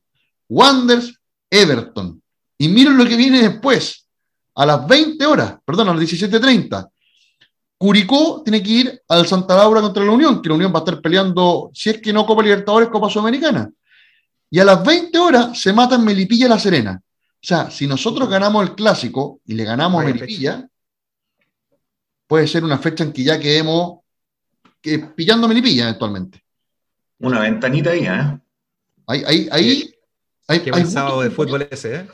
[0.49, 1.13] Wanders,
[1.49, 2.21] Everton.
[2.57, 4.07] Y miren lo que viene después,
[4.55, 6.89] a las 20 horas, perdón, a las 17.30.
[7.77, 10.83] Curicó tiene que ir al Santa Laura contra la Unión, que la Unión va a
[10.83, 13.69] estar peleando, si es que no Copa Libertadores, Copa Sudamericana.
[14.49, 17.01] Y a las 20 horas se matan Melipilla y La Serena.
[17.45, 20.67] O sea, si nosotros ganamos el clásico y le ganamos a Melipilla,
[22.25, 23.99] puede ser una fecha en que ya quedemos
[25.15, 26.43] pillando Melipilla eventualmente.
[27.19, 28.39] Una ventanita ahí, ¿eh?
[29.05, 29.93] Ahí, ahí,
[30.47, 32.07] ahí, Qué buen sábado de fútbol ese, ¿eh?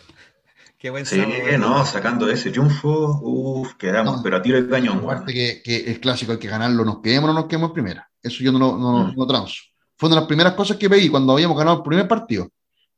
[0.77, 1.23] Qué buen sí,
[1.57, 4.97] no, sacando ese triunfo, uff, quedamos, pero a tiro de cañón.
[4.97, 7.73] Aparte que, que, el clásico hay que ganarlo, nos quedemos o no nos quedemos en
[7.73, 8.11] primera.
[8.21, 9.15] Eso yo no, no, mm.
[9.15, 9.61] no transo.
[9.95, 12.49] Fue una de las primeras cosas que veí cuando habíamos ganado el primer partido,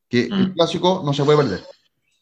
[0.10, 0.54] que el mm.
[0.54, 1.64] clásico no se puede perder.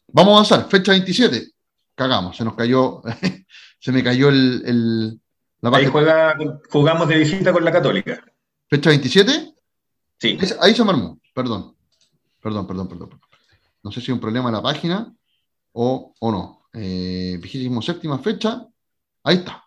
[0.08, 1.50] Vamos a avanzar, fecha 27.
[1.94, 3.02] Cagamos, se nos cayó,
[3.78, 5.20] se me cayó el, el
[5.60, 6.36] la Ahí juega,
[6.70, 8.24] jugamos de visita con la Católica.
[8.68, 9.54] ¿Fecha 27?
[10.18, 10.38] Sí.
[10.60, 11.76] ahí se me armó, perdón.
[12.40, 13.20] Perdón, perdón, perdón.
[13.82, 15.14] No sé si hay un problema en la página
[15.72, 16.66] o, o no.
[16.72, 18.66] Eh, vigésimo séptima fecha.
[19.22, 19.64] Ahí está.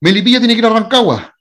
[0.00, 1.34] Melipilla tiene que ir a Rancagua.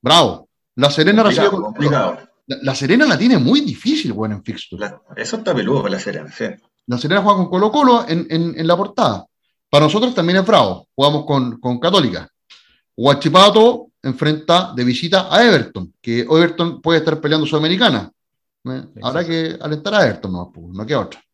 [0.00, 0.48] Bravo.
[0.76, 4.86] La Serena complicado, La, Serena la tiene muy difícil, bueno, en fixture.
[5.16, 6.44] eso está peludo para la Serena, sí.
[6.86, 9.26] La Serena juega con Colo Colo en, en, la portada.
[9.70, 10.86] Para nosotros también es bravo.
[10.94, 12.28] Jugamos con, con Católica.
[12.96, 18.10] Huachipato enfrenta de visita a Everton, que Everton puede estar peleando Sudamericana.
[18.66, 18.82] ¿eh?
[19.02, 21.24] Habrá que alentar a Everton, no, pues, no queda otra.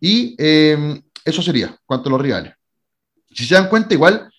[0.00, 2.54] Y em, eso sería, cuanto a los rivales.
[3.30, 4.30] Si se dan cuenta, igual,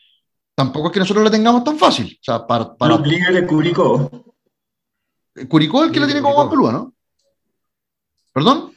[0.55, 2.17] tampoco es que nosotros la tengamos tan fácil.
[2.19, 2.97] O sea, para, para...
[3.47, 4.26] Curicó.
[5.47, 6.93] Curicó el que la tiene como más pelúa, ¿no?
[8.33, 8.73] ¿Perdón?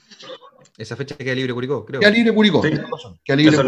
[0.77, 2.01] Esa fecha queda libre Curicó, creo.
[2.01, 2.63] Queda libre Curicó.
[2.63, 3.59] Queda libre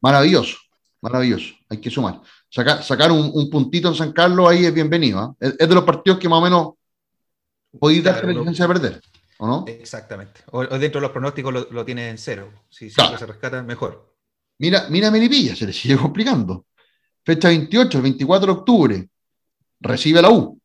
[0.00, 0.58] Maravilloso,
[1.00, 1.54] maravilloso.
[1.68, 2.20] Hay que sumar.
[2.50, 5.36] sacar un, puntito en San Carlos ahí es bienvenido.
[5.40, 5.54] ¿eh?
[5.58, 6.68] Es, de los partidos que más o menos
[7.78, 9.00] podéis dar la licencia de perder.
[9.38, 9.64] ¿o no?
[9.66, 10.40] Exactamente.
[10.52, 12.50] O, dentro de los pronósticos lo, tiene en cero.
[12.68, 14.14] Si se rescata, mejor.
[14.58, 16.66] Mira, mira Melipilla, se le sigue complicando.
[17.24, 19.08] Fecha 28, el 24 de octubre,
[19.80, 20.60] recibe la U.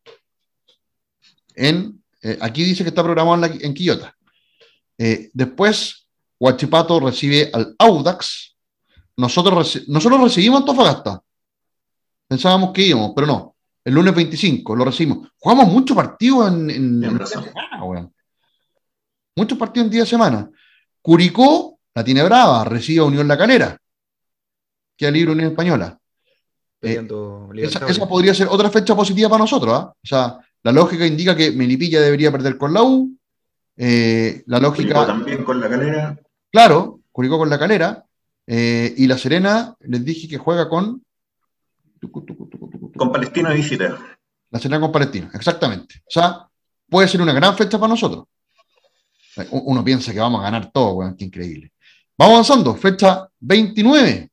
[1.55, 4.15] En, eh, aquí dice que está programado en, Quillota.
[4.97, 6.07] Eh, después,
[6.39, 8.55] Huachipato recibe al Audax.
[9.17, 11.21] Nosotros, nosotros recibimos Antofagasta.
[12.27, 13.55] Pensábamos que íbamos, pero no.
[13.83, 15.29] El lunes 25 lo recibimos.
[15.37, 17.19] Jugamos muchos partidos en, en,
[19.37, 20.49] Muchos partidos en día de semana.
[21.01, 23.77] Curicó la tiene brava, recibe a Unión La Calera,
[24.97, 25.97] que libre Unión Española.
[26.81, 27.07] Eh,
[27.57, 29.73] esa, podría ser otra fecha positiva para nosotros.
[29.73, 29.93] ¿ah?
[29.93, 33.15] O sea, la lógica indica que Melipilla debería perder con la U.
[33.77, 34.95] Eh, la lógica.
[34.95, 36.19] Curicó también con la calera.
[36.51, 38.03] Claro, Curicó con la calera.
[38.47, 41.05] Eh, y la Serena, les dije que juega con.
[42.97, 44.17] Con Palestino de visita.
[44.49, 45.99] La Serena con Palestino, exactamente.
[45.99, 46.47] O sea,
[46.89, 48.25] puede ser una gran fecha para nosotros.
[49.51, 51.73] Uno piensa que vamos a ganar todo, weón, qué increíble.
[52.17, 54.31] Vamos avanzando, fecha 29.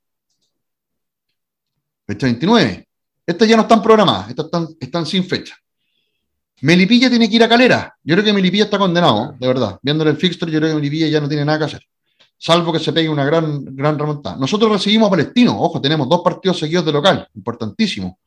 [2.07, 2.89] Fecha 29.
[3.27, 5.62] Estas ya no están programadas, estas están, están sin fecha.
[6.63, 7.97] Melipilla tiene que ir a Calera.
[8.05, 9.79] Yo creo que Melipilla está condenado, de verdad.
[9.83, 11.83] Viéndole el fixture, yo creo que Melipilla ya no tiene nada que hacer.
[12.39, 14.37] Salvo que se pegue una gran, gran remontada.
[14.37, 15.61] Nosotros recibimos a Palestino.
[15.61, 17.29] Ojo, tenemos dos partidos seguidos de local.
[17.35, 18.19] Importantísimo.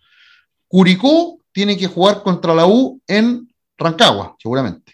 [0.68, 4.94] Curicó tiene que jugar contra la U en Rancagua, seguramente.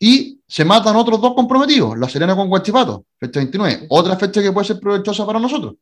[0.00, 3.86] Y se matan otros dos comprometidos, La Serena con Guachipato, fecha 29.
[3.90, 5.74] Otra fecha que puede ser provechosa para nosotros.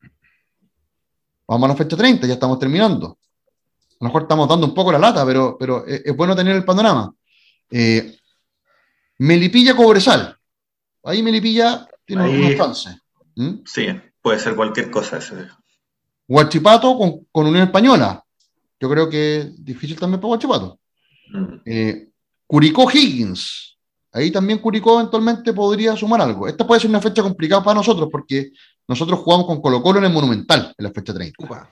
[1.48, 3.18] Vamos a la fecha 30, ya estamos terminando.
[4.00, 6.64] A lo mejor estamos dando un poco la lata, pero, pero es, bueno tener el
[6.64, 7.12] panorama.
[7.70, 8.16] Eh,
[9.18, 10.36] Melipilla Cobresal.
[11.04, 12.98] Ahí Melipilla tiene Ahí, chance.
[13.36, 13.62] ¿Mm?
[13.64, 13.86] Sí,
[14.20, 15.18] puede ser cualquier cosa.
[15.18, 15.48] Ese.
[16.26, 18.22] Guachipato con, con Unión Española.
[18.80, 20.78] Yo creo que es difícil también para Guachipato.
[21.30, 21.54] Mm.
[21.64, 22.08] Eh,
[22.46, 23.78] Curicó Higgins.
[24.12, 26.46] Ahí también Curicó eventualmente podría sumar algo.
[26.46, 28.52] Esta puede ser una fecha complicada para nosotros porque
[28.86, 31.68] nosotros jugamos con Colo Colo en el Monumental en la fecha 30.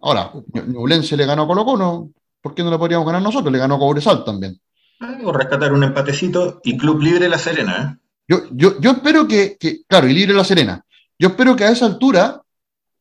[0.00, 0.32] Ahora,
[0.66, 3.52] Ñublense le ganó a Colo Colo, ¿por qué no le podríamos ganar nosotros?
[3.52, 4.60] Le ganó a Cobresal también.
[5.00, 7.98] Ah, o rescatar un empatecito y Club Libre La Serena.
[8.00, 8.08] ¿eh?
[8.28, 9.56] Yo, yo, espero que,
[9.88, 10.84] claro, y Libre La Serena.
[11.18, 12.40] Yo espero que a esa altura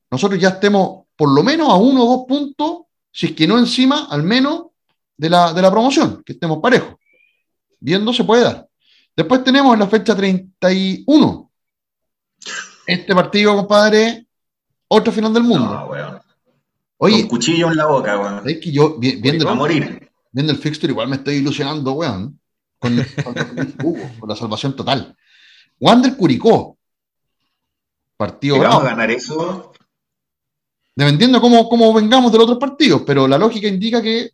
[0.09, 3.57] nosotros ya estemos por lo menos a uno o dos puntos, si es que no
[3.57, 4.67] encima, al menos
[5.17, 6.95] de la, de la promoción, que estemos parejos.
[7.79, 8.67] Viendo se puede dar.
[9.15, 11.51] Después tenemos en la fecha 31.
[12.85, 14.27] Este partido, compadre,
[14.87, 15.73] otro final del mundo.
[15.73, 16.26] No,
[16.97, 18.49] Oye, Con cuchillo en la boca, weón.
[18.49, 20.11] Es que yo, viendo, el, morir.
[20.31, 22.39] viendo el fixture, igual me estoy ilusionando, weón.
[22.79, 25.15] Con, con, la salvación total.
[25.79, 26.77] Wander Curicó.
[28.15, 28.75] Partido bravo.
[28.75, 29.71] ¿Vamos a ganar eso?
[30.95, 34.31] Dependiendo cómo, cómo vengamos de los otros partidos, pero la lógica indica que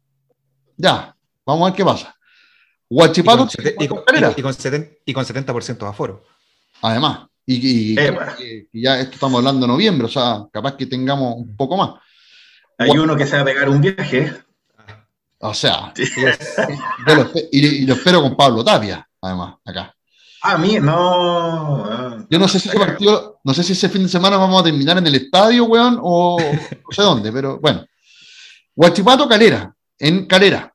[0.78, 2.15] ya, vamos a ver qué pasa.
[2.89, 3.47] Guachipato
[3.80, 4.04] y con,
[4.36, 6.23] y, con, 70%, de aforo.
[6.82, 11.76] Además, y, ya esto estamos hablando de noviembre, o sea, capaz que tengamos un poco
[11.76, 11.95] más.
[12.77, 14.33] Hay uno que se va a pegar un viaje.
[15.39, 15.93] O sea,
[17.51, 19.93] y, lo, espero con Pablo Tapia, además, acá.
[20.41, 22.27] A mí, no.
[22.29, 24.63] Yo no sé si ese partido, no sé si ese fin de semana vamos a
[24.63, 27.86] terminar en el estadio, weón, o no sé dónde, pero bueno.
[28.75, 30.73] Guachipato Calera, en Calera.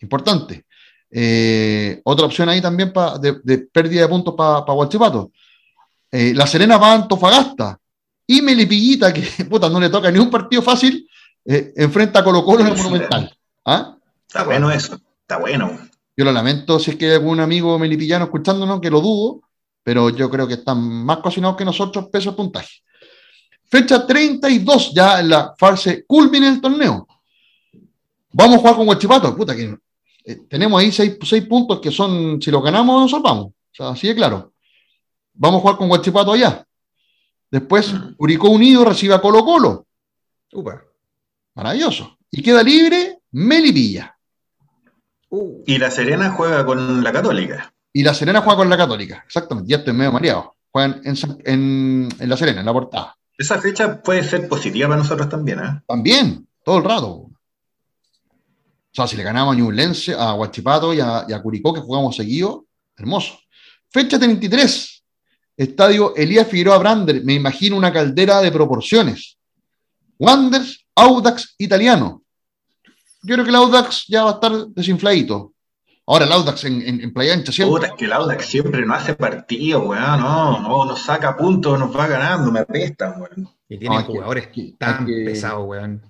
[0.00, 0.64] Importante.
[1.10, 5.32] Eh, otra opción ahí también de, pérdida de puntos para pa Guachipato.
[6.10, 7.78] Eh, la Serena va a Antofagasta.
[8.26, 11.08] Y Melipillita, que puta, no le toca ni un partido fácil,
[11.44, 13.36] eh, enfrenta a Colo Colo en el Monumental.
[13.64, 13.96] ¿Ah?
[14.26, 15.78] Está bueno eso, está bueno.
[16.16, 19.40] Yo lo lamento si es que hay algún amigo melipillano escuchándonos, que lo dudo,
[19.82, 22.80] pero yo creo que están más cocinados que nosotros peso de puntaje.
[23.64, 27.06] Fecha 32 ya en la fase culmine del torneo.
[28.32, 29.36] Vamos a jugar con Huachipato.
[29.36, 29.76] Puta que
[30.24, 33.46] eh, tenemos ahí seis, puntos que son, si los ganamos, nos salvamos.
[33.46, 34.52] O sea, así de claro.
[35.34, 36.64] Vamos a jugar con Huachipato allá.
[37.50, 38.14] Después, mm.
[38.14, 39.86] Curicó Unido recibe a Colo Colo.
[41.54, 42.18] Maravilloso.
[42.30, 44.16] Y queda libre Melipilla.
[45.30, 45.62] Uh.
[45.66, 47.72] Y la Serena juega con la Católica.
[47.92, 49.70] Y la Serena juega con la Católica, exactamente.
[49.70, 50.56] Ya estoy medio mareado.
[50.70, 53.16] Juegan en, la Serena, en la portada.
[53.38, 55.82] Esa fecha puede ser positiva para nosotros también, ¿eh?
[55.86, 57.08] También, todo el rato.
[57.08, 57.30] O
[58.90, 63.38] sea, si le ganamos a Ñublense, a Huachipato y a, Curicó, que jugamos seguido, hermoso.
[63.90, 65.04] Fecha 33,
[65.56, 69.38] Estadio Elías Figueroa Brander, me imagino una caldera de proporciones.
[70.18, 72.22] Wanders, Audax italiano.
[73.22, 75.54] Yo creo que el Audax ya va a estar desinfladito.
[76.06, 77.80] Ahora el Audax en, en, Playa Ancha siempre.
[77.80, 80.20] Puta, es que el Audax siempre no hace partido, weón.
[80.20, 83.48] No, no, nos saca puntos, nos va ganando, me apestan, weón.
[83.68, 86.02] Y tiene jugadores tan pesados, weón.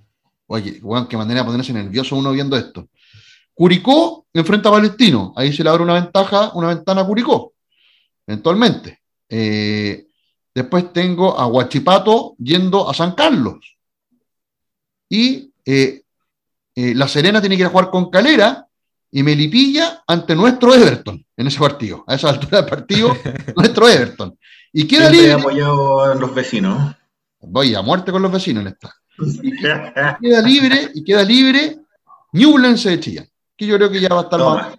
[0.48, 2.88] Oye, weón, qué manera de ponerse nervioso uno viendo esto.
[3.54, 5.32] Curicó enfrenta a Palestino.
[5.36, 7.52] Ahí se le abre una ventaja, una ventana a Curicó.
[8.26, 9.00] Eventualmente.
[9.28, 10.06] Eh,
[10.52, 13.73] después tengo a Huachipato yendo a San Carlos.
[15.08, 16.02] Y eh,
[16.74, 18.66] eh, La Serena tiene que ir a jugar con Calera
[19.10, 22.04] y Melipilla ante nuestro Everton en ese partido.
[22.06, 23.16] A esa altura del partido,
[23.56, 24.36] nuestro Everton.
[24.72, 25.32] Y queda libre.
[25.32, 26.96] apoyado a los vecinos.
[27.40, 28.92] Voy a muerte con los vecinos en esta.
[29.42, 31.78] Y queda, libre, y queda libre
[32.32, 34.76] Newlands de Chillán, que yo creo que ya va a estar más.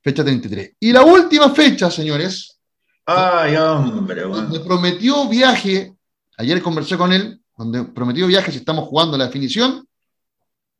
[0.00, 0.76] Fecha 33.
[0.78, 2.56] Y la última fecha, señores.
[3.04, 5.94] Ay, hombre, Donde prometió viaje,
[6.36, 9.86] ayer conversé con él, donde prometió viaje si estamos jugando la definición,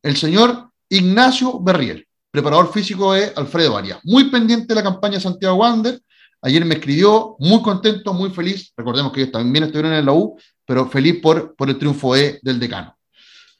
[0.00, 3.98] el señor Ignacio Berriel, preparador físico de Alfredo Varia.
[4.04, 6.00] Muy pendiente de la campaña Santiago Wander.
[6.40, 8.72] Ayer me escribió, muy contento, muy feliz.
[8.76, 12.60] Recordemos que ellos también estuvieron en la U, pero feliz por, por el triunfo del
[12.60, 12.96] decano.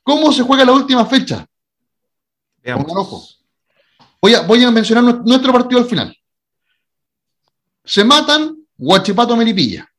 [0.05, 1.45] ¿Cómo se juega la última fecha?
[4.23, 6.17] Voy a, voy a mencionar nuestro partido al final.
[7.85, 9.91] Se matan Guachipato Melipilla.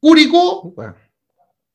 [0.00, 0.72] Curicó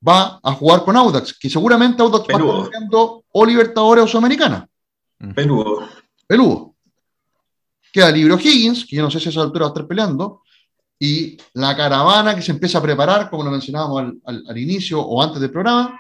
[0.06, 4.08] va a jugar con Audax, que seguramente Audax va a estar jugando o Libertadores o
[4.08, 4.68] Sudamericana.
[5.36, 5.88] Peludo.
[6.28, 6.76] Peludo.
[7.92, 10.42] Queda Libro Higgins, que yo no sé si a esa altura va a estar peleando,
[11.00, 15.40] y la caravana que se empieza a preparar, como lo mencionábamos al, inicio o antes
[15.40, 16.00] del programa,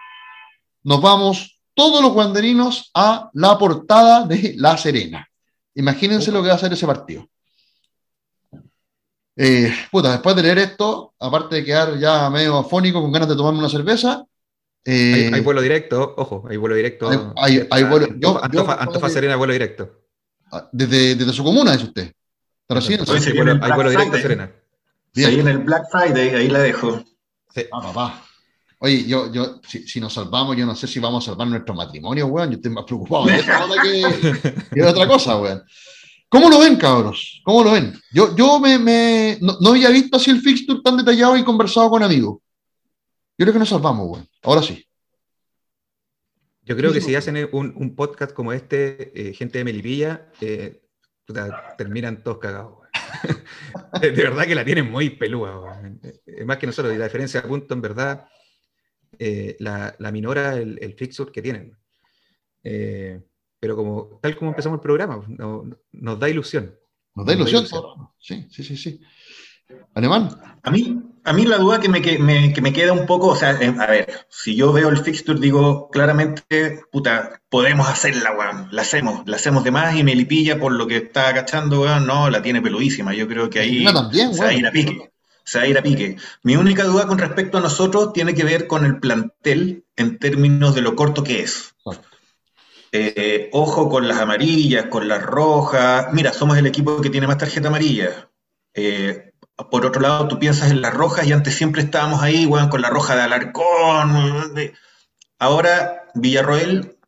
[0.84, 5.28] nos vamos todos los guanderinos a la portada de La Serena.
[5.76, 7.28] Imagínense lo que va a ser ese partido.
[9.36, 13.36] Eh, puta, después de leer esto, aparte de quedar ya medio afónico con ganas de
[13.36, 14.26] tomarme una cerveza.
[14.86, 17.34] Eh, hay, vuelo directo, ojo, hay vuelo directo.
[17.38, 18.08] Hay, hay, vuelo,
[18.44, 20.02] Antofa, Serena, vuelo directo.
[20.72, 22.14] Desde, desde, su comuna, dice usted.
[22.68, 24.52] Pero sí, hay vuelo directo Serena.
[25.16, 27.04] Ahí en el Black Friday, ahí la dejo.
[27.54, 27.66] Sí.
[27.72, 28.24] Ah, papá.
[28.80, 32.28] Oye, yo, yo, si, nos salvamos, yo no sé si vamos a salvar nuestro matrimonio,
[32.28, 32.50] weón.
[32.50, 35.64] Yo estoy más preocupado de eso que, de otra cosa, weón.
[36.34, 37.42] ¿Cómo lo ven, cabros?
[37.44, 37.94] ¿Cómo lo ven?
[38.12, 42.02] Yo, yo me, me no, había visto así el fixture tan detallado y conversado con
[42.02, 42.40] amigos.
[43.38, 44.28] Yo creo que nos salvamos, weón.
[44.42, 44.84] Ahora sí.
[46.64, 50.82] Yo creo que si hacen un, un podcast como este, eh, gente de Melipilla, eh,
[51.78, 52.80] terminan todos cagados.
[54.02, 55.84] de verdad que la tienen muy pelúa.
[56.48, 58.26] Más que nosotros, y la diferencia de punto, en verdad,
[59.20, 61.78] eh, la, la, minora el, el fixture que tienen.
[62.64, 63.22] Eh,
[63.64, 65.24] pero como, tal como empezamos el programa,
[65.94, 66.76] nos da ilusión.
[67.16, 67.66] Nos da ilusión,
[68.20, 69.00] sí, sí, sí, sí.
[69.94, 70.38] Alemán.
[70.64, 73.52] A mí, a mí la duda que me, que me, queda un poco, o sea,
[73.52, 78.82] eh, a ver, si yo veo el fixture, digo claramente, puta, podemos hacerla, weón, la
[78.82, 82.42] hacemos, la hacemos de más y Melipilla, por lo que está agachando, weón, no, la
[82.42, 83.14] tiene peludísima.
[83.14, 85.10] Yo creo que ahí también, se va a ir a pique.
[85.46, 86.18] Se va a ir a pique.
[86.42, 90.76] Mi única duda con respecto a nosotros tiene que ver con el plantel en términos
[90.76, 91.74] de lo corto que es.
[92.96, 96.14] Eh, ojo con las amarillas, con las rojas.
[96.14, 98.30] Mira, somos el equipo que tiene más tarjeta amarilla.
[98.76, 99.34] Eh,
[99.72, 102.84] por otro lado, tú piensas en las rojas y antes siempre estábamos ahí, weón, con
[102.84, 104.54] la roja de Alarcón.
[105.40, 107.00] Ahora, Villarroel,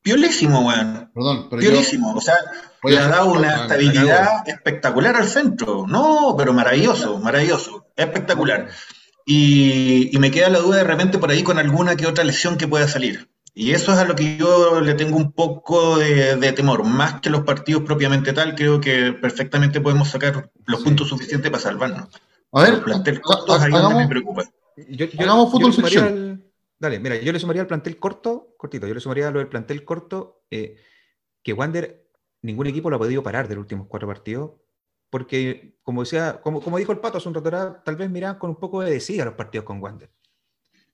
[0.00, 1.10] piolísimo, weón.
[1.14, 2.14] Perdón, pero piolísimo.
[2.14, 2.36] o sea,
[2.84, 5.84] le ha dado una estabilidad espectacular al centro.
[5.86, 7.88] No, pero maravilloso, maravilloso.
[7.94, 8.70] Espectacular.
[9.26, 12.56] Y, y me queda la duda de repente por ahí con alguna que otra lesión
[12.56, 13.28] que pueda salir.
[13.60, 17.28] Y eso es a lo que yo le tengo un poco de, temor, más que
[17.28, 22.08] los partidos propiamente tal, creo que perfectamente podemos sacar los puntos suficientes para salvarnos.
[22.52, 24.44] A ver, plantel corto ahí me preocupa.
[24.76, 26.40] Yo, hagamos fútbol
[26.78, 29.48] Dale, mira, yo le sumaría al plantel corto, cortito, yo le sumaría a lo del
[29.48, 30.76] plantel corto, eh,
[31.42, 32.06] que Wander,
[32.42, 34.52] ningún equipo lo ha podido parar de los últimos cuatro partidos,
[35.10, 38.50] porque, como decía, como, como dijo el Pato hace un rato, tal vez miran con
[38.50, 40.12] un poco de decida los partidos con Wander.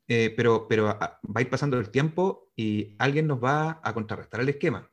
[0.07, 4.41] Eh, pero, pero va a ir pasando el tiempo y alguien nos va a contrarrestar
[4.41, 4.89] el esquema.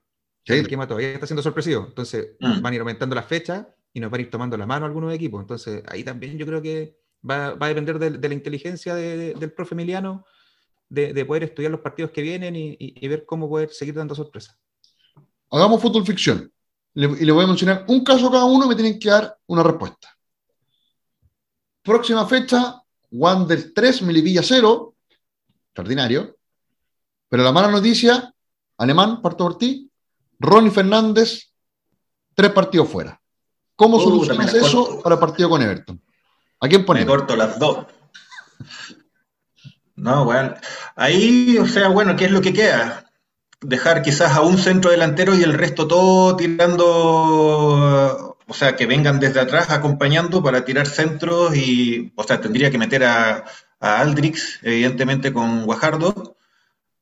[0.45, 2.61] El esquema todavía está siendo sorpresivo, entonces mm.
[2.61, 5.13] van a ir aumentando las fechas y nos van a ir tomando la mano algunos
[5.13, 5.41] equipos.
[5.41, 6.97] Entonces ahí también yo creo que
[7.29, 10.25] va, va a depender de, la inteligencia del profe Emiliano
[10.89, 14.15] de, de, poder estudiar los partidos que vienen y, y, ver cómo poder seguir dando
[14.15, 14.57] sorpresas.
[15.49, 16.51] Hagamos fútbol ficción.
[16.95, 19.63] y le voy a mencionar un caso cada uno y me tienen que dar una
[19.63, 20.09] respuesta.
[21.81, 24.90] Próxima fecha, Wander 3, Melipilla 0,
[25.71, 26.37] extraordinario.
[27.29, 28.33] Pero la mala noticia,
[28.77, 29.89] Alemán, parto por ti,
[30.37, 31.53] Ronnie Fernández,
[32.35, 33.19] tres partidos fuera.
[33.75, 36.01] ¿Cómo uh, solucionas eso para el partido con Everton?
[36.59, 37.07] ¿A quién ponemos?
[37.07, 37.85] Me corto las dos.
[39.93, 40.55] No, bueno.
[40.95, 43.05] Ahí, o sea, bueno, ¿qué es lo que queda?
[43.59, 46.87] Dejar quizás a un centro delantero y el resto todo tirando,
[48.47, 52.79] o sea, que vengan desde atrás acompañando para tirar centros y, o sea, tendría que
[52.79, 53.45] meter a,
[53.81, 56.37] a Aldrix, evidentemente con Guajardo,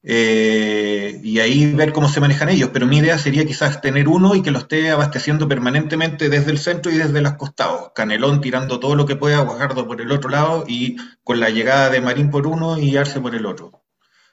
[0.01, 2.69] eh, y ahí ver cómo se manejan ellos.
[2.73, 6.57] Pero mi idea sería quizás tener uno y que lo esté abasteciendo permanentemente desde el
[6.57, 7.91] centro y desde los costados.
[7.93, 11.89] Canelón tirando todo lo que pueda, Guajardo por el otro lado y con la llegada
[11.89, 13.83] de Marín por uno y Arce por el otro.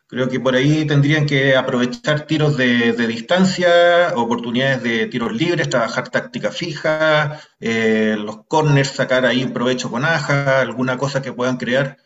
[0.09, 6.09] Creo que por ahí tendrían que aprovechar tiros de, distancia, oportunidades de tiros libres, trabajar
[6.11, 11.57] táctica fija, eh, los corners, sacar ahí un provecho con aja, alguna cosa que puedan
[11.57, 11.97] crear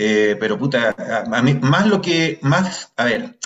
[0.00, 3.36] eh, pero puta, a, mí, más lo que, más, a ver,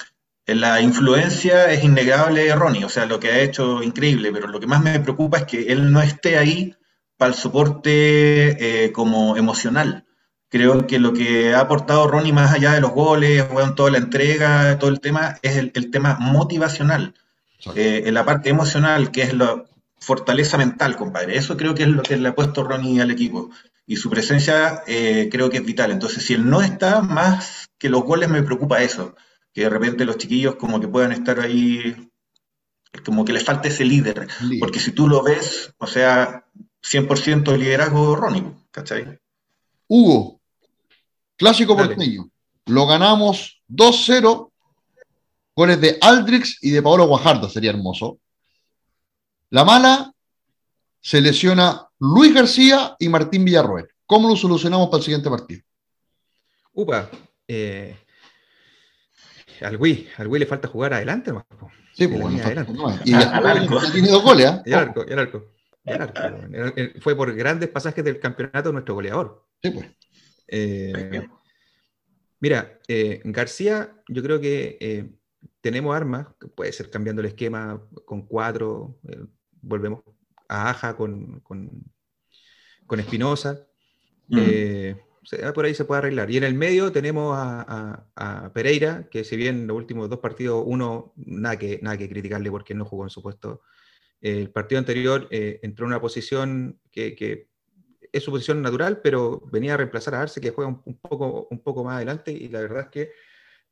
[0.47, 4.61] la influencia es innegable de Ronnie, o sea, lo que ha hecho increíble, pero lo
[4.61, 6.77] que más me preocupa es que él no esté ahí
[7.17, 10.05] para el soporte eh, como emocional.
[10.51, 13.99] Creo que lo que ha aportado Ronnie más allá de los goles, bueno, toda la
[13.99, 17.15] entrega, todo el tema, es el, tema motivacional.
[17.75, 19.65] Eh, en la parte emocional, que es la
[19.99, 21.39] fortaleza mental, compadre.
[21.39, 23.51] Eso creo que es lo que le ha puesto Ronnie al equipo
[23.93, 25.91] y su presencia eh, creo que es vital.
[25.91, 29.15] Entonces, si él no está, más que los goles me preocupa eso,
[29.53, 32.11] que de repente los chiquillos como que puedan estar ahí,
[33.05, 34.29] como que les falte ese líder,
[34.61, 36.47] porque si tú lo ves, o sea,
[36.83, 39.21] 100% liderazgo Ronnie, ¿cachai?
[39.89, 40.41] Hugo,
[41.37, 42.31] clásico porteño,
[42.65, 44.53] lo ganamos 2-0,
[45.55, 48.21] goles de Aldrix y de Paolo Guajardo, sería hermoso.
[49.51, 50.15] La mala,
[50.99, 53.87] se lesiona Luis García y Martín Villarroel.
[54.07, 55.63] ¿Cómo lo solucionamos para el siguiente partido?
[56.73, 57.09] Upa,
[57.47, 57.97] eh,
[59.61, 61.45] al Wii, al Wii le falta jugar adelante más.
[61.95, 62.73] Sí, pues bueno, adelante.
[63.05, 64.63] Y ya, tiene dos goles, ¿eh?
[64.67, 65.45] El arco, el arco.
[65.85, 67.01] El arco.
[67.01, 69.47] Fue por grandes pasajes del campeonato nuestro goleador.
[69.63, 69.87] Sí, pues.
[70.49, 71.25] Eh,
[72.41, 75.09] mira, eh, García, yo creo que eh,
[75.61, 76.27] tenemos armas,
[76.57, 78.99] puede ser cambiando el esquema con cuatro,
[79.61, 80.03] volvemos
[80.53, 83.67] a Aja con, con, Espinosa.
[84.29, 84.39] Mm.
[84.39, 84.97] Eh,
[85.55, 86.31] por ahí se puede arreglar.
[86.31, 91.15] Y en el medio tenemos a, Pereira, que si bien los últimos dos partidos, uno,
[91.17, 93.63] nada que, nada que criticarle porque no jugó en su puesto.
[94.21, 97.49] El partido anterior eh, entró en una posición que,
[98.13, 101.63] es su posición natural, pero venía a reemplazar a Arce, que juega un, poco, un
[101.63, 102.31] poco más adelante.
[102.31, 103.11] Y la verdad es que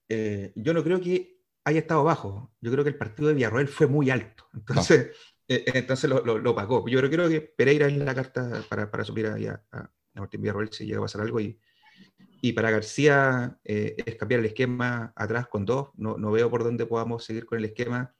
[0.09, 2.51] eh, yo no creo que haya estado bajo.
[2.61, 4.49] Yo creo que el partido de Villarroel fue muy alto.
[4.55, 5.11] Entonces,
[5.51, 6.87] eh, entonces lo, pagó.
[6.87, 10.99] Yo creo, que Pereira es la carta para, para subir a, Martín Villarroel si llega
[10.99, 11.41] a pasar algo.
[11.41, 15.89] Y, para García eh, es cambiar el esquema atrás con dos.
[15.97, 18.15] No, veo por dónde podamos seguir con el esquema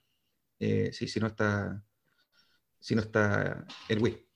[0.59, 1.81] eh, si, no está
[2.81, 4.27] si no está el Wii.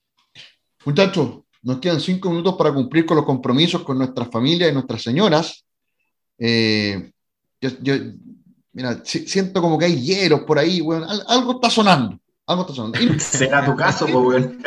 [0.85, 5.03] Muchachos, nos quedan cinco minutos para cumplir con los compromisos con nuestras familias y nuestras
[5.03, 5.65] señoras.
[6.37, 7.11] Eh,
[7.59, 7.93] yo,
[8.71, 12.19] mira, siento como que hay hieros por ahí, bueno, algo está sonando.
[12.47, 12.99] Algo está sonando.
[13.19, 14.61] Será tu caso, pues, weón.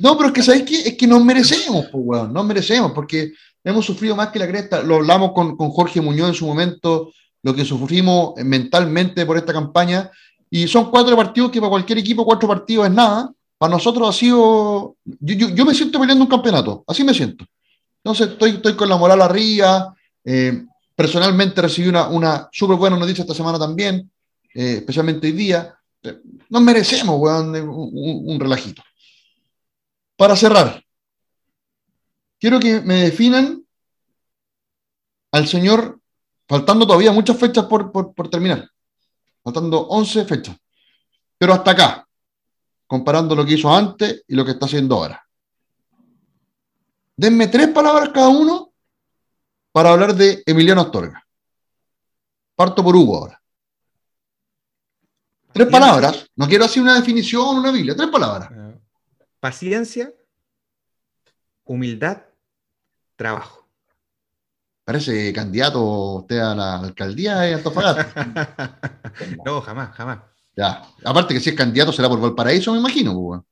[0.00, 0.80] No, pero es que, ¿sabes qué?
[0.80, 2.32] Es que nos merecemos, pues, weón.
[2.32, 3.32] Nos merecemos, porque
[3.62, 4.82] hemos sufrido más que la cresta.
[4.82, 9.52] Lo hablamos con, con Jorge Muñoz en su momento, lo que sufrimos mentalmente por esta
[9.52, 10.10] campaña.
[10.50, 13.32] Y son cuatro partidos que para cualquier equipo, cuatro partidos es nada.
[13.58, 14.96] Para nosotros ha sido.
[15.04, 17.44] Yo, yo, me siento peleando un campeonato, así me siento.
[18.02, 19.94] Entonces estoy, estoy con la moral arriba.
[20.24, 24.10] Eh, personalmente recibí una, una súper buena noticia esta semana también,
[24.54, 25.75] eh, especialmente hoy día.
[26.48, 28.82] Nos merecemos, un, relajito.
[30.16, 30.82] Para cerrar,
[32.38, 33.64] quiero que me definan
[35.32, 36.00] al señor,
[36.48, 38.68] faltando todavía muchas fechas por, por, terminar,
[39.42, 40.56] faltando 11 fechas,
[41.36, 42.08] pero hasta acá,
[42.86, 45.22] comparando lo que hizo antes y lo que está haciendo ahora.
[47.16, 48.72] Denme tres palabras cada uno
[49.72, 51.26] para hablar de Emiliano Astorga.
[52.54, 53.42] Parto por Hugo ahora.
[55.56, 56.30] Tres palabras.
[56.36, 57.96] No quiero hacer una definición, una Biblia.
[57.96, 58.50] Tres palabras.
[58.52, 58.78] Eh,
[59.40, 60.12] paciencia,
[61.64, 62.24] humildad,
[63.16, 63.66] trabajo.
[64.84, 65.82] Parece candidato
[66.16, 68.78] usted a la alcaldía de Antofagasta.
[69.46, 70.18] no, jamás, jamás.
[70.54, 70.82] Ya.
[71.04, 73.14] Aparte que si es candidato será por Valparaíso, me imagino.
[73.14, 73.42] Pues,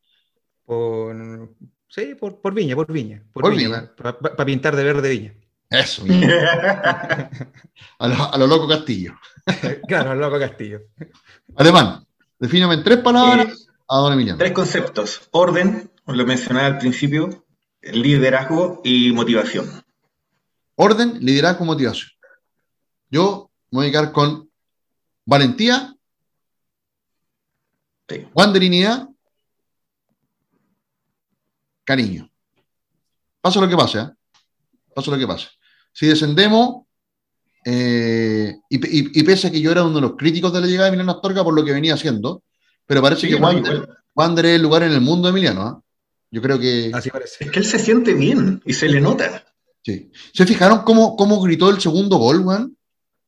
[0.67, 1.55] por,
[1.89, 3.25] sí, por, Viña, por Viña.
[3.33, 5.35] Por, Viña, para pintar de verde Viña.
[5.71, 6.05] Eso.
[7.99, 9.15] a, lo, a lo loco Castillo.
[9.89, 10.81] claro, a lo loco Castillo.
[11.57, 12.07] Alemán,
[12.39, 14.39] defíname en tres palabras a don Emiliano.
[14.39, 15.29] Tres conceptos.
[15.33, 17.47] Orden, lo mencioné al principio,
[17.83, 19.85] liderazgo y motivación.
[20.77, 22.11] Orden, liderazgo, motivación.
[23.11, 24.51] Yo me voy a quedar con
[25.25, 25.95] valentía,
[28.09, 28.27] sí.
[31.85, 32.31] cariño.
[33.41, 34.11] Pasa lo que pase, ¿eh?
[34.95, 35.49] Pasa lo que pase.
[35.93, 36.85] Si descendemos,
[37.65, 40.89] eh, y, pese a que yo era uno de los críticos de la llegada de
[40.89, 42.43] Emiliano Astorga por lo que venía haciendo,
[42.87, 45.63] pero parece que Wander, es el lugar en el mundo de Emiliano.
[45.63, 45.81] ¿ah?
[46.31, 46.91] Yo creo que.
[46.93, 47.45] Así parece.
[47.45, 49.45] Es que él se siente bien y se le nota.
[49.83, 50.11] Sí.
[50.33, 52.77] ¿Se fijaron cómo, cómo gritó el segundo gol, Juan?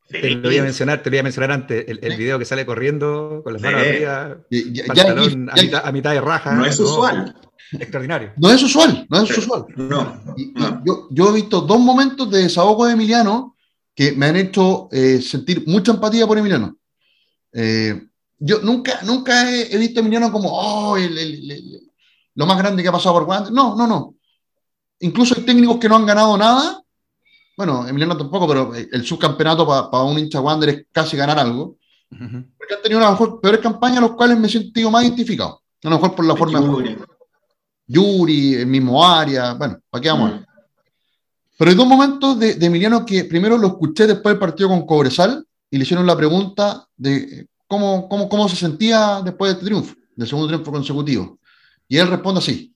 [0.08, 2.64] Te lo voy a mencionar, te lo voy a mencionar antes, el, video que sale
[2.64, 4.38] corriendo con las manos arriba,
[4.86, 6.54] pantalón a, mitad, de raja.
[6.54, 7.34] No es usual.
[7.72, 8.32] Extraordinario.
[8.36, 9.66] No es usual, no es usual.
[9.76, 10.22] No.
[10.84, 13.56] Yo, yo, he visto dos momentos de desahogo de Emiliano
[13.94, 16.76] que me han hecho eh, sentir mucha empatía por Emiliano.
[17.52, 18.08] Eh,
[18.38, 20.96] yo nunca, nunca he, visto a Emiliano como, oh,
[22.34, 23.52] lo más grande que ha pasado por Wander.
[23.52, 24.14] No, no, no.
[25.00, 26.82] Incluso hay técnicos que no han ganado nada.
[27.56, 31.78] Bueno, Emiliano tampoco, pero el subcampeonato para un hincha Wander es casi ganar algo.
[32.10, 35.62] Porque han tenido una mejor, peores campañas, los cuales me he sentido más identificado.
[35.82, 36.60] A lo mejor por la forma.
[37.86, 39.54] Yuri, el mismo área.
[39.54, 40.32] Bueno, ¿para qué vamos?
[40.32, 40.44] Mm.
[41.58, 45.46] Pero hay dos momentos de, Emiliano que primero lo escuché después del partido con Cobresal
[45.70, 49.94] y le hicieron la pregunta de cómo, cómo, cómo se sentía después de este triunfo,
[50.14, 51.38] del segundo triunfo consecutivo.
[51.88, 52.74] Y él responde así,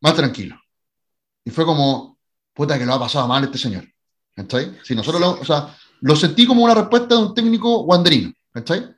[0.00, 0.60] más tranquilo.
[1.44, 2.18] Y fue como,
[2.54, 3.84] puta que lo ha pasado mal este señor.
[4.34, 4.78] ¿Cachai?
[4.84, 8.32] Si nosotros lo, o sea, lo sentí como una respuesta de un técnico guanderino.
[8.52, 8.94] ¿Cachai?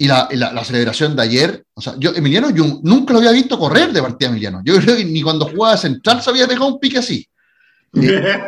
[0.00, 3.58] Y la, la, celebración de ayer, o sea, yo, Emiliano, yo nunca lo había visto
[3.58, 4.62] correr de partida Emiliano.
[4.64, 7.28] Yo creo que ni cuando jugaba central se había dejado un pique así.
[7.92, 8.40] Eh,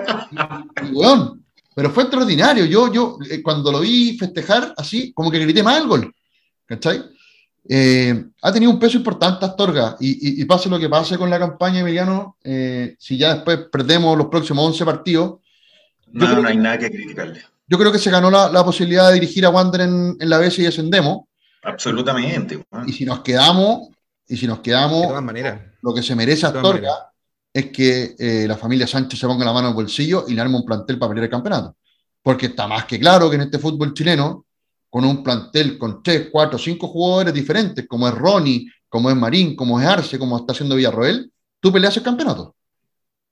[1.74, 2.64] pero fue extraordinario.
[2.64, 6.14] Yo, yo eh, cuando lo vi festejar así, como que grité más el gol.
[6.64, 7.02] ¿Cachai?
[7.68, 11.38] Eh, ha tenido un peso importante Astorga y, y, pase lo que pase con la
[11.38, 12.38] campaña Emiliano,
[12.98, 15.40] si ya después perdemos los próximos 11 partidos.
[16.12, 17.42] No, no hay nada que criticarle.
[17.66, 20.38] Yo creo que se ganó la, la posibilidad de dirigir a Wander en, en la
[20.38, 21.24] BS y descendemos.
[21.62, 22.64] Absolutamente.
[22.86, 23.88] Y si nos quedamos,
[24.26, 25.06] y si nos quedamos,
[25.82, 27.12] lo que se merece Astorga
[27.52, 30.40] es que eh, la familia Sánchez se ponga la mano en el bolsillo y le
[30.40, 31.76] arme un plantel para pelear el campeonato.
[32.22, 34.46] Porque está más que claro que en este fútbol chileno,
[34.88, 39.56] con un plantel con tres, cuatro, cinco jugadores diferentes, como es Ronnie, como es Marín,
[39.56, 42.54] como es Arce, como está haciendo Villarroel, tú peleas el campeonato.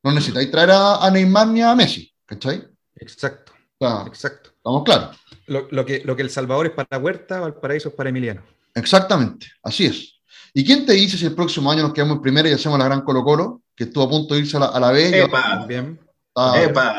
[0.03, 2.67] No necesitáis traer a, a Neymar ni a Messi, ¿cachai?
[2.97, 4.51] Exacto, O sea, exacto.
[4.57, 5.17] estamos claros.
[5.51, 8.41] Lo, lo que, lo que El Salvador es para Huerta, Valparaíso es para Emiliano.
[8.73, 10.15] Exactamente, así es.
[10.55, 12.85] ¿Y quién te dice si el próximo año nos quedamos en primera y hacemos la
[12.85, 15.23] gran Colo Colo, que estuvo a punto de irse a la, a la B?
[15.25, 15.99] Epa, También.
[16.29, 16.95] está- epa.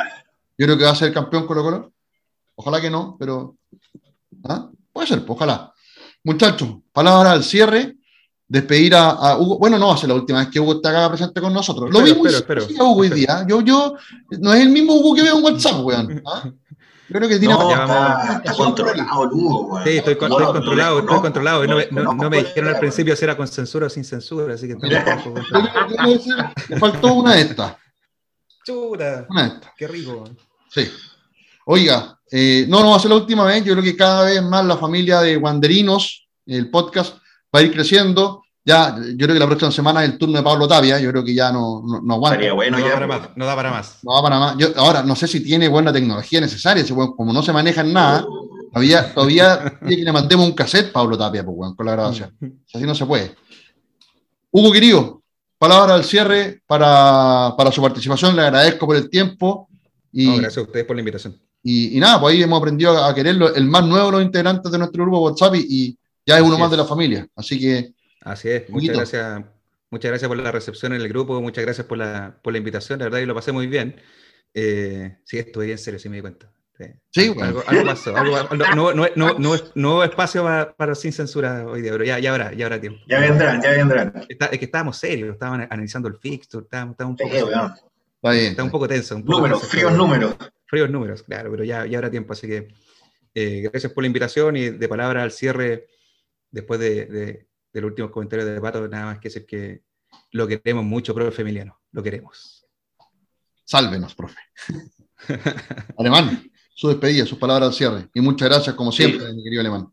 [0.57, 1.93] yo creo que va a ser campeón Colo Colo.
[2.55, 3.55] Ojalá que no, pero
[4.43, 4.69] ¿ah?
[4.91, 5.73] puede ser, pues, ojalá.
[6.23, 7.95] Muchachos, palabra al cierre.
[8.47, 9.59] Despedir a, a Hugo.
[9.59, 11.89] Bueno, no va a ser la última vez que Hugo está acá presente con nosotros.
[11.89, 12.83] Lo Espero, muy espero, espero.
[12.83, 13.45] a Hugo hoy día.
[13.47, 13.95] Yo, yo,
[14.41, 16.21] no es el mismo Hugo que veo en WhatsApp, weón.
[16.25, 16.51] ¿ah?
[17.12, 18.22] Yo creo que tiene No, Ya vamos.
[18.24, 19.82] está, está controlado, Lugo.
[19.84, 21.68] Sí, estoy, con- No, estoy no, controlado, no, estoy no, controlado.
[21.68, 23.89] No me, no- no, no me dijeron al no, principio si era con censura o
[23.89, 25.16] sin censura, así que estamos Mira.
[25.18, 27.76] un poco Yo creo que debe ser- le faltó una de estas.
[28.66, 29.72] Chuta, Una de estas.
[29.76, 30.24] qué rico.
[30.70, 30.89] Sí.
[31.66, 33.64] Oiga, eh, no, no va a ser la última vez.
[33.64, 37.18] Yo creo que cada vez más la familia de Wanderinos, el podcast,
[37.53, 38.40] va a ir creciendo.
[38.64, 40.99] Ya, yo creo que la próxima semana es el turno de Pablo Tapia.
[40.99, 42.36] Yo creo que ya no, no, no aguanta.
[42.36, 42.93] Estaría bueno No da ya.
[42.93, 43.97] para más, no da para más.
[44.03, 44.57] No va para más.
[44.57, 46.84] Yo, ahora, no sé si tiene buena tecnología necesaria.
[46.84, 48.24] ese weón, como no se maneja en nada,
[48.72, 52.38] todavía, todavía tiene que le mandemos un cassette Pablo Tapia pues, weón, con la grabación.
[52.72, 53.36] Así no se puede.
[54.51, 55.24] Hugo, querido,
[55.57, 58.36] palabra al cierre para, para su participación.
[58.36, 59.70] Le agradezco por el tiempo.
[60.12, 61.36] Y, No, gracias a ustedes por la invitación.
[61.64, 63.55] y, y nada, pues ahí hemos aprendido a, quererlo.
[63.55, 65.97] El más nuevo de los integrantes de nuestro grupo WhatsApp y, y
[66.28, 67.28] ya es uno Así más de la familia.
[67.36, 69.41] Así que, Así es, muchas gracias,
[69.89, 72.99] muchas gracias por la recepción en el grupo, muchas gracias por la, por la invitación,
[72.99, 73.95] la verdad que lo pasé muy bien.
[74.53, 76.51] Eh, sí, estuve bien serio, sí me di cuenta.
[76.78, 77.47] Sí, Sí, algo, bueno.
[77.49, 78.15] algo- algo pasó.
[78.17, 82.03] algo- no, no, no, no, es- no espacio para, para sin censura hoy día, pero
[82.03, 82.99] ya, ya habrá, ya habrá tiempo.
[83.07, 84.13] Ya vendrán, ya vendrán.
[84.30, 87.72] Está- es que estábamos serios, estábamos analizando el fixture, estábamos, estábamos un Sí, poco, weón.
[88.15, 88.45] está bien.
[88.51, 89.15] está un poco tenso.
[89.15, 90.36] un poco Números, tenso, fríos pero- números.
[90.65, 92.67] Fríos números, claro, pero ya, ya habrá tiempo, así que
[93.36, 95.88] eh, gracias por la invitación y de palabra al cierre,
[96.49, 99.82] después de, de, del último comentario de Pato, nada más que decir que
[100.32, 102.65] lo queremos mucho, profe Emiliano, lo queremos.
[103.63, 104.39] Sálvenos, profe.
[105.97, 108.09] Alemán, su despedida, sus palabras al cierre.
[108.13, 109.88] Y muchas gracias, como siempre, mi querido Alemán.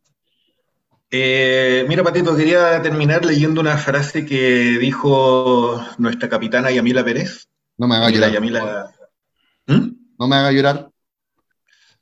[1.11, 7.49] Eh, mira, Patito, quería terminar leyendo una frase que dijo nuestra capitana Yamila Pérez.
[7.79, 8.35] No me haga Yamila, llorar.
[8.35, 8.95] Yamila.
[9.67, 9.97] ¿Mm?
[10.19, 10.91] No me haga llorar.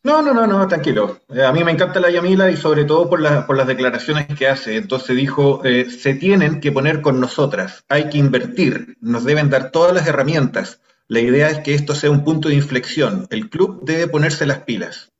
[0.07, 1.20] No, no, no, no, tranquilo.
[1.28, 4.26] Eh, a mí me encanta la Yamila y sobre todo por, la- por las declaraciones
[4.38, 4.76] que hace.
[4.76, 9.70] Entonces dijo, eh, se tienen que poner con nosotras, hay que invertir, nos deben dar
[9.72, 10.80] todas las herramientas.
[11.09, 13.26] La idea es que esto sea un punto de inflexión.
[13.30, 15.12] El club debe ponerse las pilas.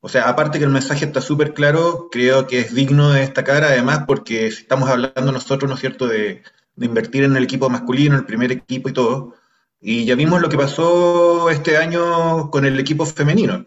[0.00, 3.64] O sea, aparte que el mensaje está súper claro, creo que es digno de destacar,
[3.64, 6.42] además, porque estamos hablando nosotros, ¿no es cierto?, de,
[6.76, 9.34] de invertir en el equipo masculino, el primer equipo y todo.
[9.80, 13.66] Y ya vimos lo que pasó este año con el equipo femenino.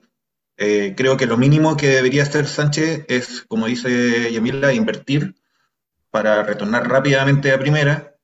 [0.64, 5.34] Eh, creo que lo mínimo que debería hacer Sánchez es, como dice Yamila, invertir
[6.12, 8.16] para retornar rápidamente a primera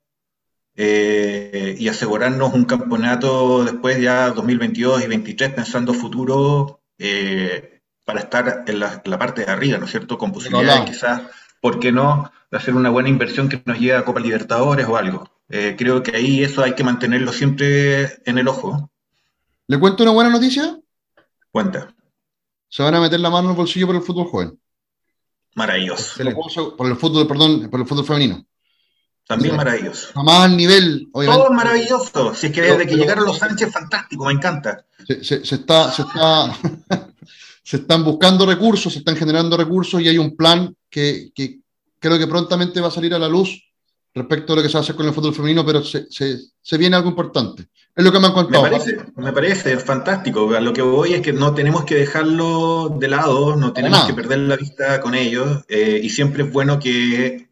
[0.75, 8.65] eh, y asegurarnos un campeonato después ya 2022 y 2023 pensando futuro eh, para estar
[8.67, 10.19] en la, parte de arriba, ¿no es cierto?
[10.19, 11.23] Con posibilidades quizás,
[11.59, 14.95] ¿por qué no?, de hacer una buena inversión que nos lleve a Copa Libertadores o
[14.95, 15.27] algo.
[15.47, 18.91] Creo que ahí eso hay que mantenerlo siempre en el ojo.
[19.65, 20.79] ¿Le cuento una buena noticia?
[21.49, 21.95] Cuenta.
[22.69, 24.59] Se van a meter la mano en el bolsillo por el fútbol joven.
[25.55, 26.13] Maravilloso.
[26.77, 28.45] Por el fútbol, perdón, por el fútbol femenino.
[29.25, 30.09] También maravilloso.
[30.13, 31.43] Jamás al nivel, obviamente.
[31.43, 32.33] Todo maravilloso.
[32.33, 34.85] Si es que desde que llegaron los Sánchez, fantástico, me encanta.
[35.05, 36.57] se, se- se está, se, está,
[37.63, 41.59] se están buscando recursos, se están generando recursos y hay un plan que, que
[41.99, 43.66] creo que prontamente va a salir a la luz
[44.17, 46.95] respecto a lo que se hacer con el fútbol femenino, pero se, se- se viene
[46.95, 47.67] algo importante.
[47.95, 48.63] Es lo que me han Me contado.
[48.63, 50.53] parece, me parece fantástico.
[50.55, 54.07] A lo que voy es que no tenemos que dejarlo de lado, no tenemos nada.
[54.07, 55.63] que perder la vista con ellos.
[55.67, 57.47] eh, y siempre es bueno que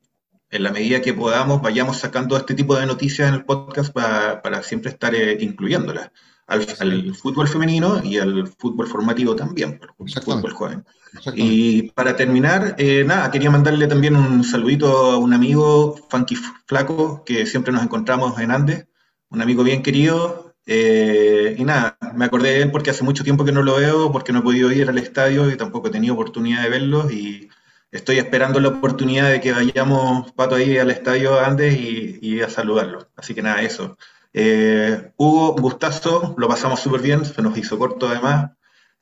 [0.51, 4.41] en la medida que podamos vayamos sacando este tipo de noticias en el podcast pa-
[4.43, 6.11] para siempre estar eh, incluyéndolas
[6.47, 9.79] al, al fútbol femenino y al fútbol formativo también,
[10.23, 10.85] fútbol joven.
[11.33, 16.35] Y para terminar, eh, nada, quería mandarle también un saludito a un amigo, Funky
[16.67, 18.87] Flaco, que siempre nos encontramos en Andes,
[19.29, 20.55] un amigo bien querido.
[20.67, 24.11] eh, y nada, me acordé de él porque hace mucho tiempo que no lo veo,
[24.11, 27.11] porque no he podido ir al estadio y tampoco he tenido oportunidad de verlos.
[27.11, 27.49] Y
[27.91, 32.49] estoy esperando la oportunidad de que vayamos, Pato, ahí al estadio Andes y, y a
[32.49, 33.09] saludarlo.
[33.15, 33.97] Así que nada, eso.
[34.37, 38.51] Eh, Hugo, un gustazo, lo pasamos súper bien, se nos hizo corto además.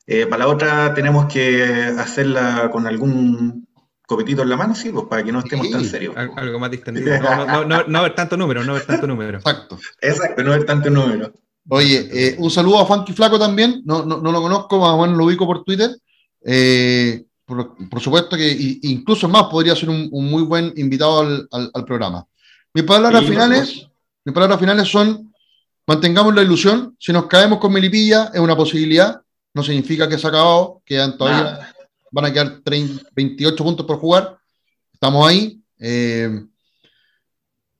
[0.06, 1.64] Eh, para la otra tenemos que
[1.98, 3.66] hacerla con algún
[4.06, 5.72] copetito en la mano, sí, pues para que no estemos Sí.
[5.72, 6.16] tan serios.
[6.16, 7.18] Al- Algo más distendido.
[7.20, 9.38] No, no, no, no, no haber tanto número, no haber tanto número.
[9.38, 9.76] Exacto.
[10.00, 11.32] Exacto, no haber tanto número.
[11.68, 15.00] Oye, eh, un saludo a Funky Flaco también, no, no, no lo conozco, más o
[15.02, 15.90] menos lo ubico por Twitter.
[16.44, 21.48] Eh, por, por supuesto que incluso más podría ser un, un muy buen invitado al,
[21.50, 22.24] al- al programa.
[22.74, 23.88] Mis palabras Sí, finales,
[24.24, 25.34] mis palabras finales son
[25.86, 26.96] mantengamos la ilusión.
[26.98, 29.20] Si nos caemos con Melipilla, es una posibilidad.
[29.52, 31.72] No significa que se ha acabado, quedan todavía,
[32.10, 34.36] van a quedar 28 puntos por jugar.
[34.92, 35.60] Estamos ahí.
[35.78, 36.42] Eh,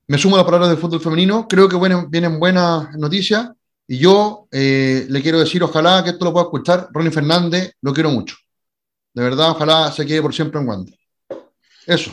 [0.07, 1.49] me sumo a las palabras del fútbol femenino.
[1.49, 1.79] Creo que
[2.11, 3.51] vienen, buenas noticias.
[3.87, 6.89] Y yo eh, le quiero decir, ojalá que esto lo pueda escuchar.
[6.93, 8.37] Ronnie Fernández, lo quiero mucho.
[9.13, 10.99] De verdad, ojalá se quede por siempre en Wander.
[11.87, 12.13] Eso.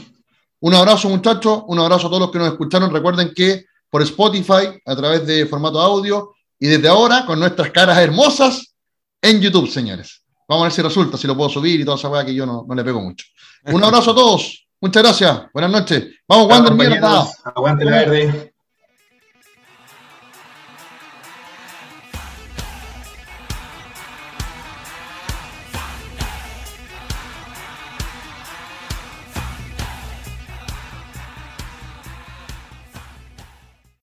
[0.60, 1.64] Un abrazo, muchachos.
[1.68, 2.92] Un abrazo a todos los que nos escucharon.
[2.92, 8.00] Recuerden que por Spotify, a través de formato audio, y desde ahora con nuestras caras
[8.00, 8.74] hermosas
[9.22, 10.24] en YouTube, señores.
[10.48, 12.46] Vamos a ver si resulta, si lo puedo subir y toda esa weá que yo
[12.46, 13.26] no, no le pego mucho.
[13.66, 14.68] Un abrazo a todos.
[14.80, 15.42] Muchas gracias.
[15.54, 16.08] Buenas noches.
[16.28, 17.28] Vamos, Wander, mierda.
[17.44, 18.51] Aguante la verde.